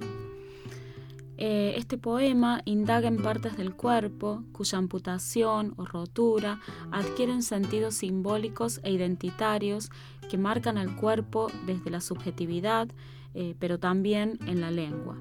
Eh, 1.41 1.75
este 1.77 1.99
poema 1.99 2.63
indaga 2.65 3.07
en 3.07 3.23
partes 3.23 3.57
del 3.57 3.73
cuerpo 3.73 4.43
cuya 4.51 4.79
amputación 4.79 5.73
o 5.77 5.85
rotura 5.85 6.61
adquieren 6.91 7.45
sentidos 7.45 7.95
simbólicos 7.95 8.81
e 8.83 8.91
identitarios 8.91 9.91
que 10.29 10.37
marcan 10.37 10.79
al 10.79 10.97
cuerpo 10.97 11.47
desde 11.65 11.91
la 11.91 12.01
subjetividad, 12.01 12.89
eh, 13.35 13.55
pero 13.61 13.79
también 13.79 14.41
en 14.49 14.61
la 14.61 14.73
lengua. 14.73 15.17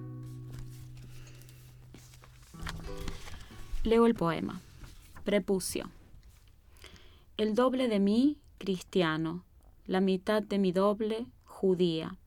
Leo 3.84 4.08
el 4.08 4.15
poema. 4.15 4.60
Prepucio. 5.23 5.91
El 7.38 7.53
doble 7.53 7.88
de 7.88 7.99
mí, 7.99 8.38
cristiano, 8.58 9.43
la 9.86 10.01
mitad 10.01 10.41
de 10.41 10.58
mi 10.58 10.71
doble, 10.71 11.27
judía. 11.45 12.17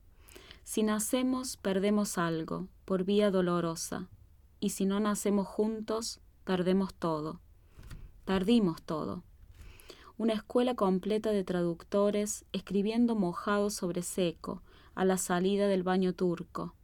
Si 0.63 0.81
nacemos, 0.81 1.57
perdemos 1.57 2.17
algo, 2.17 2.67
por 2.91 3.05
vía 3.05 3.31
dolorosa, 3.31 4.09
y 4.59 4.71
si 4.71 4.85
no 4.85 4.99
nacemos 4.99 5.47
juntos, 5.47 6.19
perdemos 6.43 6.93
todo. 6.93 7.39
Tardimos 8.25 8.81
todo. 8.81 9.23
Una 10.17 10.33
escuela 10.33 10.75
completa 10.75 11.31
de 11.31 11.45
traductores 11.45 12.43
escribiendo 12.51 13.15
mojado 13.15 13.69
sobre 13.69 14.01
seco, 14.01 14.61
a 14.93 15.05
la 15.05 15.15
salida 15.15 15.69
del 15.69 15.83
baño 15.83 16.11
turco. 16.11 16.75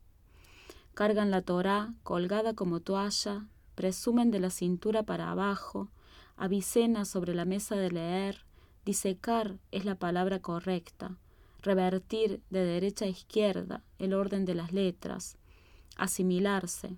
Cargan 0.94 1.30
la 1.30 1.42
Torá 1.42 1.94
colgada 2.04 2.54
como 2.54 2.80
toalla, 2.80 3.46
presumen 3.76 4.32
de 4.32 4.40
la 4.40 4.50
cintura 4.50 5.04
para 5.04 5.30
abajo, 5.30 5.90
Avicena 6.38 7.04
sobre 7.04 7.36
la 7.36 7.44
mesa 7.44 7.76
de 7.76 7.92
leer, 7.92 8.46
disecar 8.86 9.58
es 9.72 9.84
la 9.84 9.96
palabra 9.96 10.40
correcta, 10.40 11.18
revertir 11.62 12.42
de 12.50 12.64
derecha 12.64 13.04
a 13.04 13.10
izquierda 13.10 13.84
el 14.00 14.14
orden 14.14 14.46
de 14.46 14.56
las 14.56 14.72
letras, 14.72 15.38
asimilarse, 15.98 16.98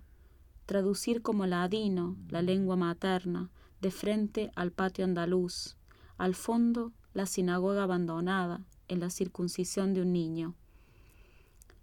traducir 0.66 1.22
como 1.22 1.46
ladino 1.46 2.16
la 2.28 2.42
lengua 2.42 2.76
materna, 2.76 3.50
de 3.80 3.90
frente 3.90 4.52
al 4.54 4.72
patio 4.72 5.04
andaluz, 5.04 5.76
al 6.18 6.34
fondo 6.34 6.92
la 7.14 7.26
sinagoga 7.26 7.84
abandonada 7.84 8.62
en 8.88 9.00
la 9.00 9.10
circuncisión 9.10 9.94
de 9.94 10.02
un 10.02 10.12
niño. 10.12 10.54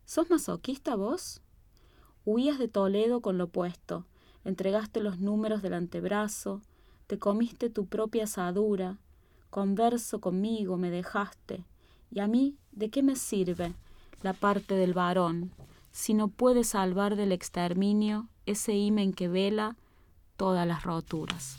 ¿Sos 0.06 0.30
masoquista 0.30 0.96
vos? 0.96 1.42
Huías 2.24 2.60
de 2.60 2.68
Toledo 2.68 3.22
con 3.22 3.38
lo 3.38 3.46
opuesto, 3.46 4.06
entregaste 4.46 5.02
los 5.02 5.20
números 5.20 5.62
del 5.62 5.74
antebrazo, 5.74 6.62
te 7.08 7.18
comiste 7.18 7.70
tu 7.70 7.88
propia 7.88 8.26
asadura, 8.26 9.00
converso 9.50 10.22
conmigo 10.22 10.78
me 10.78 10.92
dejaste, 10.92 11.66
y 12.12 12.20
a 12.20 12.28
mí, 12.28 12.58
¿de 12.72 12.90
qué 12.90 13.02
me 13.04 13.16
sirve 13.16 13.74
la 14.22 14.34
parte 14.34 14.76
del 14.76 14.94
varón 14.94 15.52
si 15.98 16.14
no 16.14 16.28
puede 16.28 16.64
salvar 16.64 17.16
del 17.16 17.32
exterminio 17.32 18.30
ese 18.46 18.74
himen 18.74 19.14
que 19.14 19.28
vela 19.28 19.78
todas 20.38 20.68
las 20.68 20.84
roturas? 20.84 21.58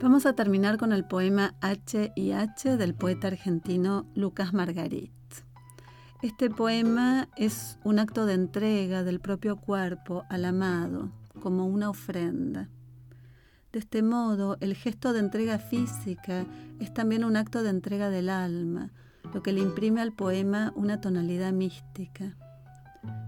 Vamos 0.00 0.26
a 0.26 0.34
terminar 0.34 0.78
con 0.78 0.92
el 0.92 1.04
poema 1.04 1.56
H 1.60 2.12
y 2.14 2.30
H 2.30 2.76
del 2.76 2.94
poeta 2.94 3.26
argentino 3.26 4.06
Lucas 4.14 4.52
Margarit. 4.54 5.10
Este 6.22 6.48
poema 6.48 7.28
es 7.36 7.80
un 7.82 7.98
acto 7.98 8.26
de 8.26 8.34
entrega 8.34 9.02
del 9.02 9.18
propio 9.18 9.56
cuerpo 9.56 10.24
al 10.30 10.44
amado, 10.44 11.10
como 11.42 11.66
una 11.66 11.90
ofrenda. 11.90 12.68
De 13.74 13.80
este 13.80 14.04
modo, 14.04 14.56
el 14.60 14.76
gesto 14.76 15.12
de 15.12 15.18
entrega 15.18 15.58
física 15.58 16.46
es 16.78 16.94
también 16.94 17.24
un 17.24 17.36
acto 17.36 17.64
de 17.64 17.70
entrega 17.70 18.08
del 18.08 18.28
alma, 18.28 18.92
lo 19.34 19.42
que 19.42 19.52
le 19.52 19.62
imprime 19.62 20.00
al 20.00 20.12
poema 20.12 20.72
una 20.76 21.00
tonalidad 21.00 21.52
mística. 21.52 22.36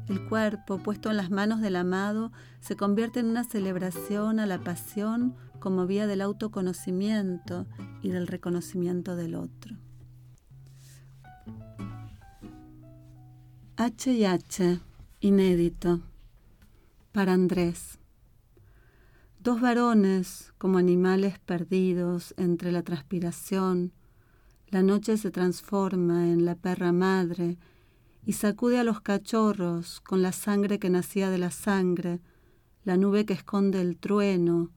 El 0.08 0.24
cuerpo, 0.28 0.78
puesto 0.78 1.10
en 1.10 1.16
las 1.16 1.32
manos 1.32 1.60
del 1.60 1.74
amado, 1.74 2.30
se 2.60 2.76
convierte 2.76 3.18
en 3.18 3.26
una 3.26 3.42
celebración 3.42 4.38
a 4.38 4.46
la 4.46 4.60
pasión 4.60 5.34
como 5.58 5.84
vía 5.84 6.06
del 6.06 6.20
autoconocimiento 6.20 7.66
y 8.00 8.10
del 8.10 8.28
reconocimiento 8.28 9.16
del 9.16 9.34
otro. 9.34 9.74
H 13.76 14.12
y 14.12 14.24
H, 14.24 14.78
inédito, 15.18 16.02
para 17.10 17.32
Andrés. 17.32 17.98
Dos 19.46 19.60
varones 19.60 20.52
como 20.58 20.76
animales 20.76 21.38
perdidos 21.38 22.34
entre 22.36 22.72
la 22.72 22.82
transpiración, 22.82 23.92
la 24.70 24.82
noche 24.82 25.16
se 25.18 25.30
transforma 25.30 26.32
en 26.32 26.44
la 26.44 26.56
perra 26.56 26.90
madre 26.90 27.56
y 28.24 28.32
sacude 28.32 28.80
a 28.80 28.82
los 28.82 29.02
cachorros 29.02 30.00
con 30.00 30.20
la 30.20 30.32
sangre 30.32 30.80
que 30.80 30.90
nacía 30.90 31.30
de 31.30 31.38
la 31.38 31.52
sangre, 31.52 32.20
la 32.82 32.96
nube 32.96 33.24
que 33.24 33.34
esconde 33.34 33.80
el 33.80 33.98
trueno, 33.98 34.72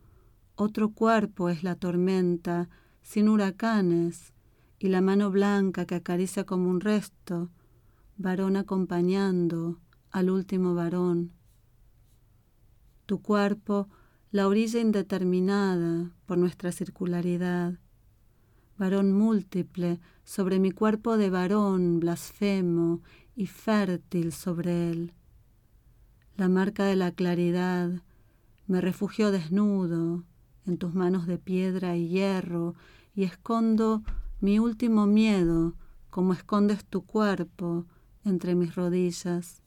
otro 0.53 0.91
cuerpo 0.91 1.49
es 1.49 1.63
la 1.63 1.73
tormenta, 1.73 2.69
sin 3.01 3.27
huracanes, 3.27 4.33
y 4.77 4.89
la 4.89 5.01
mano 5.01 5.31
blanca 5.31 5.85
que 5.85 5.95
acaricia 5.95 6.43
como 6.43 6.69
un 6.69 6.79
resto, 6.79 7.49
varón 8.17 8.55
acompañando 8.55 9.79
al 10.11 10.29
último 10.29 10.75
varón. 10.75 11.31
Tu 13.07 13.19
cuerpo, 13.19 13.89
la 14.31 14.47
orilla 14.47 14.79
indeterminada 14.79 16.11
por 16.27 16.37
nuestra 16.37 16.71
circularidad. 16.71 17.79
Varón 18.77 19.11
múltiple 19.11 19.99
sobre 20.23 20.59
mi 20.59 20.71
cuerpo 20.71 21.17
de 21.17 21.29
varón 21.31 21.99
blasfemo 21.99 23.01
y 23.35 23.47
fértil 23.47 24.31
sobre 24.31 24.91
él. 24.91 25.13
La 26.37 26.47
marca 26.47 26.85
de 26.85 26.95
la 26.95 27.11
claridad 27.11 28.03
me 28.67 28.81
refugio 28.81 29.31
desnudo 29.31 30.23
en 30.67 30.77
tus 30.77 30.93
manos 30.93 31.25
de 31.25 31.39
piedra 31.39 31.97
y 31.97 32.07
hierro 32.07 32.75
y 33.15 33.23
escondo 33.23 34.03
mi 34.39 34.59
último 34.59 35.07
miedo 35.07 35.73
como 36.11 36.33
escondes 36.33 36.85
tu 36.85 37.03
cuerpo 37.03 37.87
entre 38.23 38.53
mis 38.53 38.75
rodillas. 38.75 39.63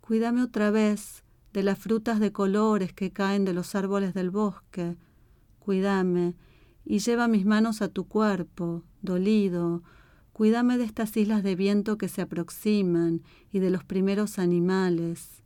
Cuídame 0.00 0.42
otra 0.42 0.70
vez 0.70 1.22
de 1.56 1.62
las 1.62 1.78
frutas 1.78 2.20
de 2.20 2.32
colores 2.32 2.92
que 2.92 3.12
caen 3.12 3.46
de 3.46 3.54
los 3.54 3.74
árboles 3.74 4.12
del 4.12 4.28
bosque. 4.28 4.98
Cuídame 5.58 6.34
y 6.84 6.98
lleva 6.98 7.28
mis 7.28 7.46
manos 7.46 7.80
a 7.80 7.88
tu 7.88 8.06
cuerpo, 8.06 8.82
dolido. 9.00 9.82
Cuídame 10.34 10.76
de 10.76 10.84
estas 10.84 11.16
islas 11.16 11.42
de 11.42 11.56
viento 11.56 11.96
que 11.96 12.08
se 12.08 12.20
aproximan 12.20 13.22
y 13.52 13.60
de 13.60 13.70
los 13.70 13.84
primeros 13.84 14.38
animales. 14.38 15.42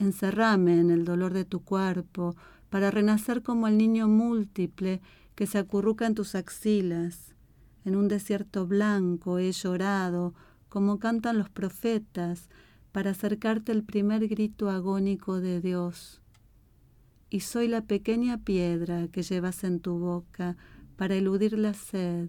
Encerrame 0.00 0.80
en 0.80 0.90
el 0.90 1.04
dolor 1.04 1.32
de 1.32 1.44
tu 1.44 1.62
cuerpo 1.62 2.34
para 2.68 2.90
renacer 2.90 3.44
como 3.44 3.68
el 3.68 3.78
niño 3.78 4.08
múltiple 4.08 5.00
que 5.36 5.46
se 5.46 5.58
acurruca 5.58 6.04
en 6.04 6.16
tus 6.16 6.34
axilas. 6.34 7.36
En 7.84 7.94
un 7.94 8.08
desierto 8.08 8.66
blanco 8.66 9.38
he 9.38 9.52
llorado, 9.52 10.34
como 10.68 10.98
cantan 10.98 11.38
los 11.38 11.48
profetas, 11.48 12.48
para 12.94 13.10
acercarte 13.10 13.72
el 13.72 13.82
primer 13.82 14.28
grito 14.28 14.70
agónico 14.70 15.40
de 15.40 15.60
Dios, 15.60 16.22
y 17.28 17.40
soy 17.40 17.66
la 17.66 17.80
pequeña 17.80 18.38
piedra 18.38 19.08
que 19.08 19.24
llevas 19.24 19.64
en 19.64 19.80
tu 19.80 19.98
boca 19.98 20.56
para 20.94 21.16
eludir 21.16 21.58
la 21.58 21.74
sed. 21.74 22.28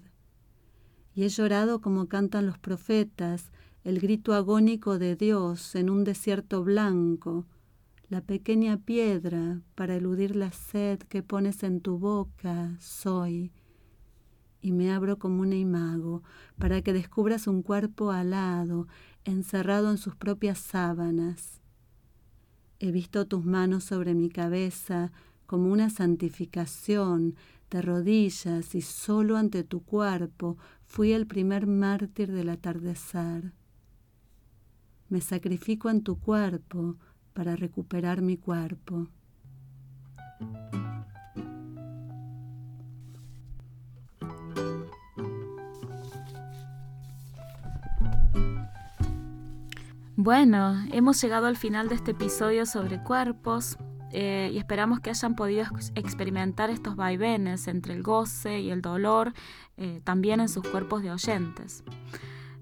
Y 1.13 1.23
he 1.23 1.29
llorado 1.29 1.81
como 1.81 2.07
cantan 2.07 2.47
los 2.47 2.57
profetas, 2.57 3.51
el 3.83 3.99
grito 3.99 4.33
agónico 4.33 4.97
de 4.97 5.15
Dios 5.15 5.75
en 5.75 5.91
un 5.91 6.03
desierto 6.03 6.63
blanco, 6.63 7.45
la 8.09 8.21
pequeña 8.21 8.77
piedra 8.77 9.61
para 9.75 9.95
eludir 9.95 10.35
la 10.35 10.51
sed 10.51 10.97
que 10.97 11.21
pones 11.21 11.61
en 11.61 11.79
tu 11.79 11.99
boca, 11.99 12.75
soy. 12.79 13.51
Y 14.61 14.71
me 14.71 14.91
abro 14.91 15.19
como 15.19 15.43
un 15.43 15.53
imago 15.53 16.23
para 16.57 16.81
que 16.81 16.91
descubras 16.91 17.45
un 17.45 17.61
cuerpo 17.61 18.09
alado, 18.09 18.87
encerrado 19.25 19.91
en 19.91 19.97
sus 19.97 20.15
propias 20.15 20.59
sábanas. 20.59 21.61
He 22.79 22.91
visto 22.91 23.25
tus 23.25 23.43
manos 23.43 23.83
sobre 23.83 24.13
mi 24.13 24.29
cabeza 24.29 25.11
como 25.45 25.71
una 25.71 25.89
santificación 25.89 27.35
de 27.69 27.81
rodillas 27.81 28.75
y 28.75 28.81
solo 28.81 29.37
ante 29.37 29.63
tu 29.63 29.83
cuerpo 29.83 30.57
fui 30.85 31.11
el 31.11 31.27
primer 31.27 31.67
mártir 31.67 32.31
del 32.31 32.49
atardecer. 32.49 33.53
Me 35.09 35.21
sacrifico 35.21 35.89
en 35.89 36.03
tu 36.03 36.19
cuerpo 36.19 36.97
para 37.33 37.55
recuperar 37.55 38.21
mi 38.21 38.37
cuerpo. 38.37 39.07
Bueno, 50.25 50.83
hemos 50.91 51.21
llegado 51.21 51.45
al 51.45 51.55
final 51.55 51.87
de 51.87 51.93
este 51.93 52.09
episodio 52.09 52.65
sobre 52.65 52.99
cuerpos 52.99 53.77
eh, 54.11 54.49
y 54.51 54.57
esperamos 54.57 54.99
que 54.99 55.11
hayan 55.11 55.35
podido 55.35 55.63
experimentar 55.93 56.71
estos 56.71 56.95
vaivenes 56.95 57.67
entre 57.67 57.93
el 57.93 58.01
goce 58.01 58.59
y 58.59 58.71
el 58.71 58.81
dolor 58.81 59.33
eh, 59.77 60.01
también 60.03 60.39
en 60.39 60.49
sus 60.49 60.67
cuerpos 60.67 61.03
de 61.03 61.11
oyentes. 61.11 61.83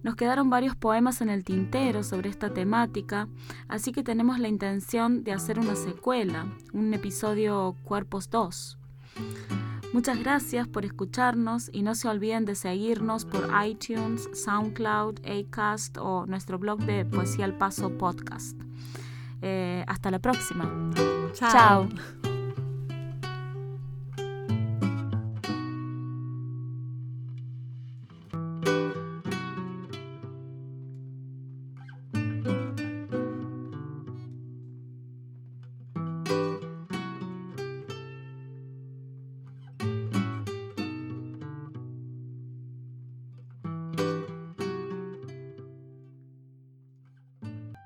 Nos 0.01 0.17
quedaron 0.17 0.49
varios 0.49 0.75
poemas 0.75 1.21
en 1.21 1.29
el 1.29 1.45
tintero 1.45 2.03
sobre 2.03 2.29
esta 2.29 2.53
temática, 2.53 3.29
así 3.69 3.93
que 3.93 4.03
tenemos 4.03 4.39
la 4.39 4.49
intención 4.49 5.23
de 5.23 5.31
hacer 5.31 5.57
una 5.57 5.77
secuela, 5.77 6.45
un 6.73 6.93
episodio 6.93 7.77
Cuerpos 7.85 8.29
2. 8.29 8.77
Muchas 9.93 10.19
gracias 10.19 10.67
por 10.67 10.85
escucharnos 10.85 11.69
y 11.71 11.83
no 11.83 11.93
se 11.93 12.07
olviden 12.07 12.45
de 12.45 12.55
seguirnos 12.55 13.25
por 13.25 13.47
iTunes, 13.63 14.27
SoundCloud, 14.33 15.19
Acast 15.23 15.97
o 15.99 16.25
nuestro 16.25 16.57
blog 16.57 16.79
de 16.79 17.05
Poesía 17.05 17.45
al 17.45 17.55
Paso 17.55 17.95
Podcast. 17.95 18.59
Eh, 19.43 19.83
hasta 19.87 20.09
la 20.09 20.19
próxima. 20.19 20.91
Chao. 21.33 21.87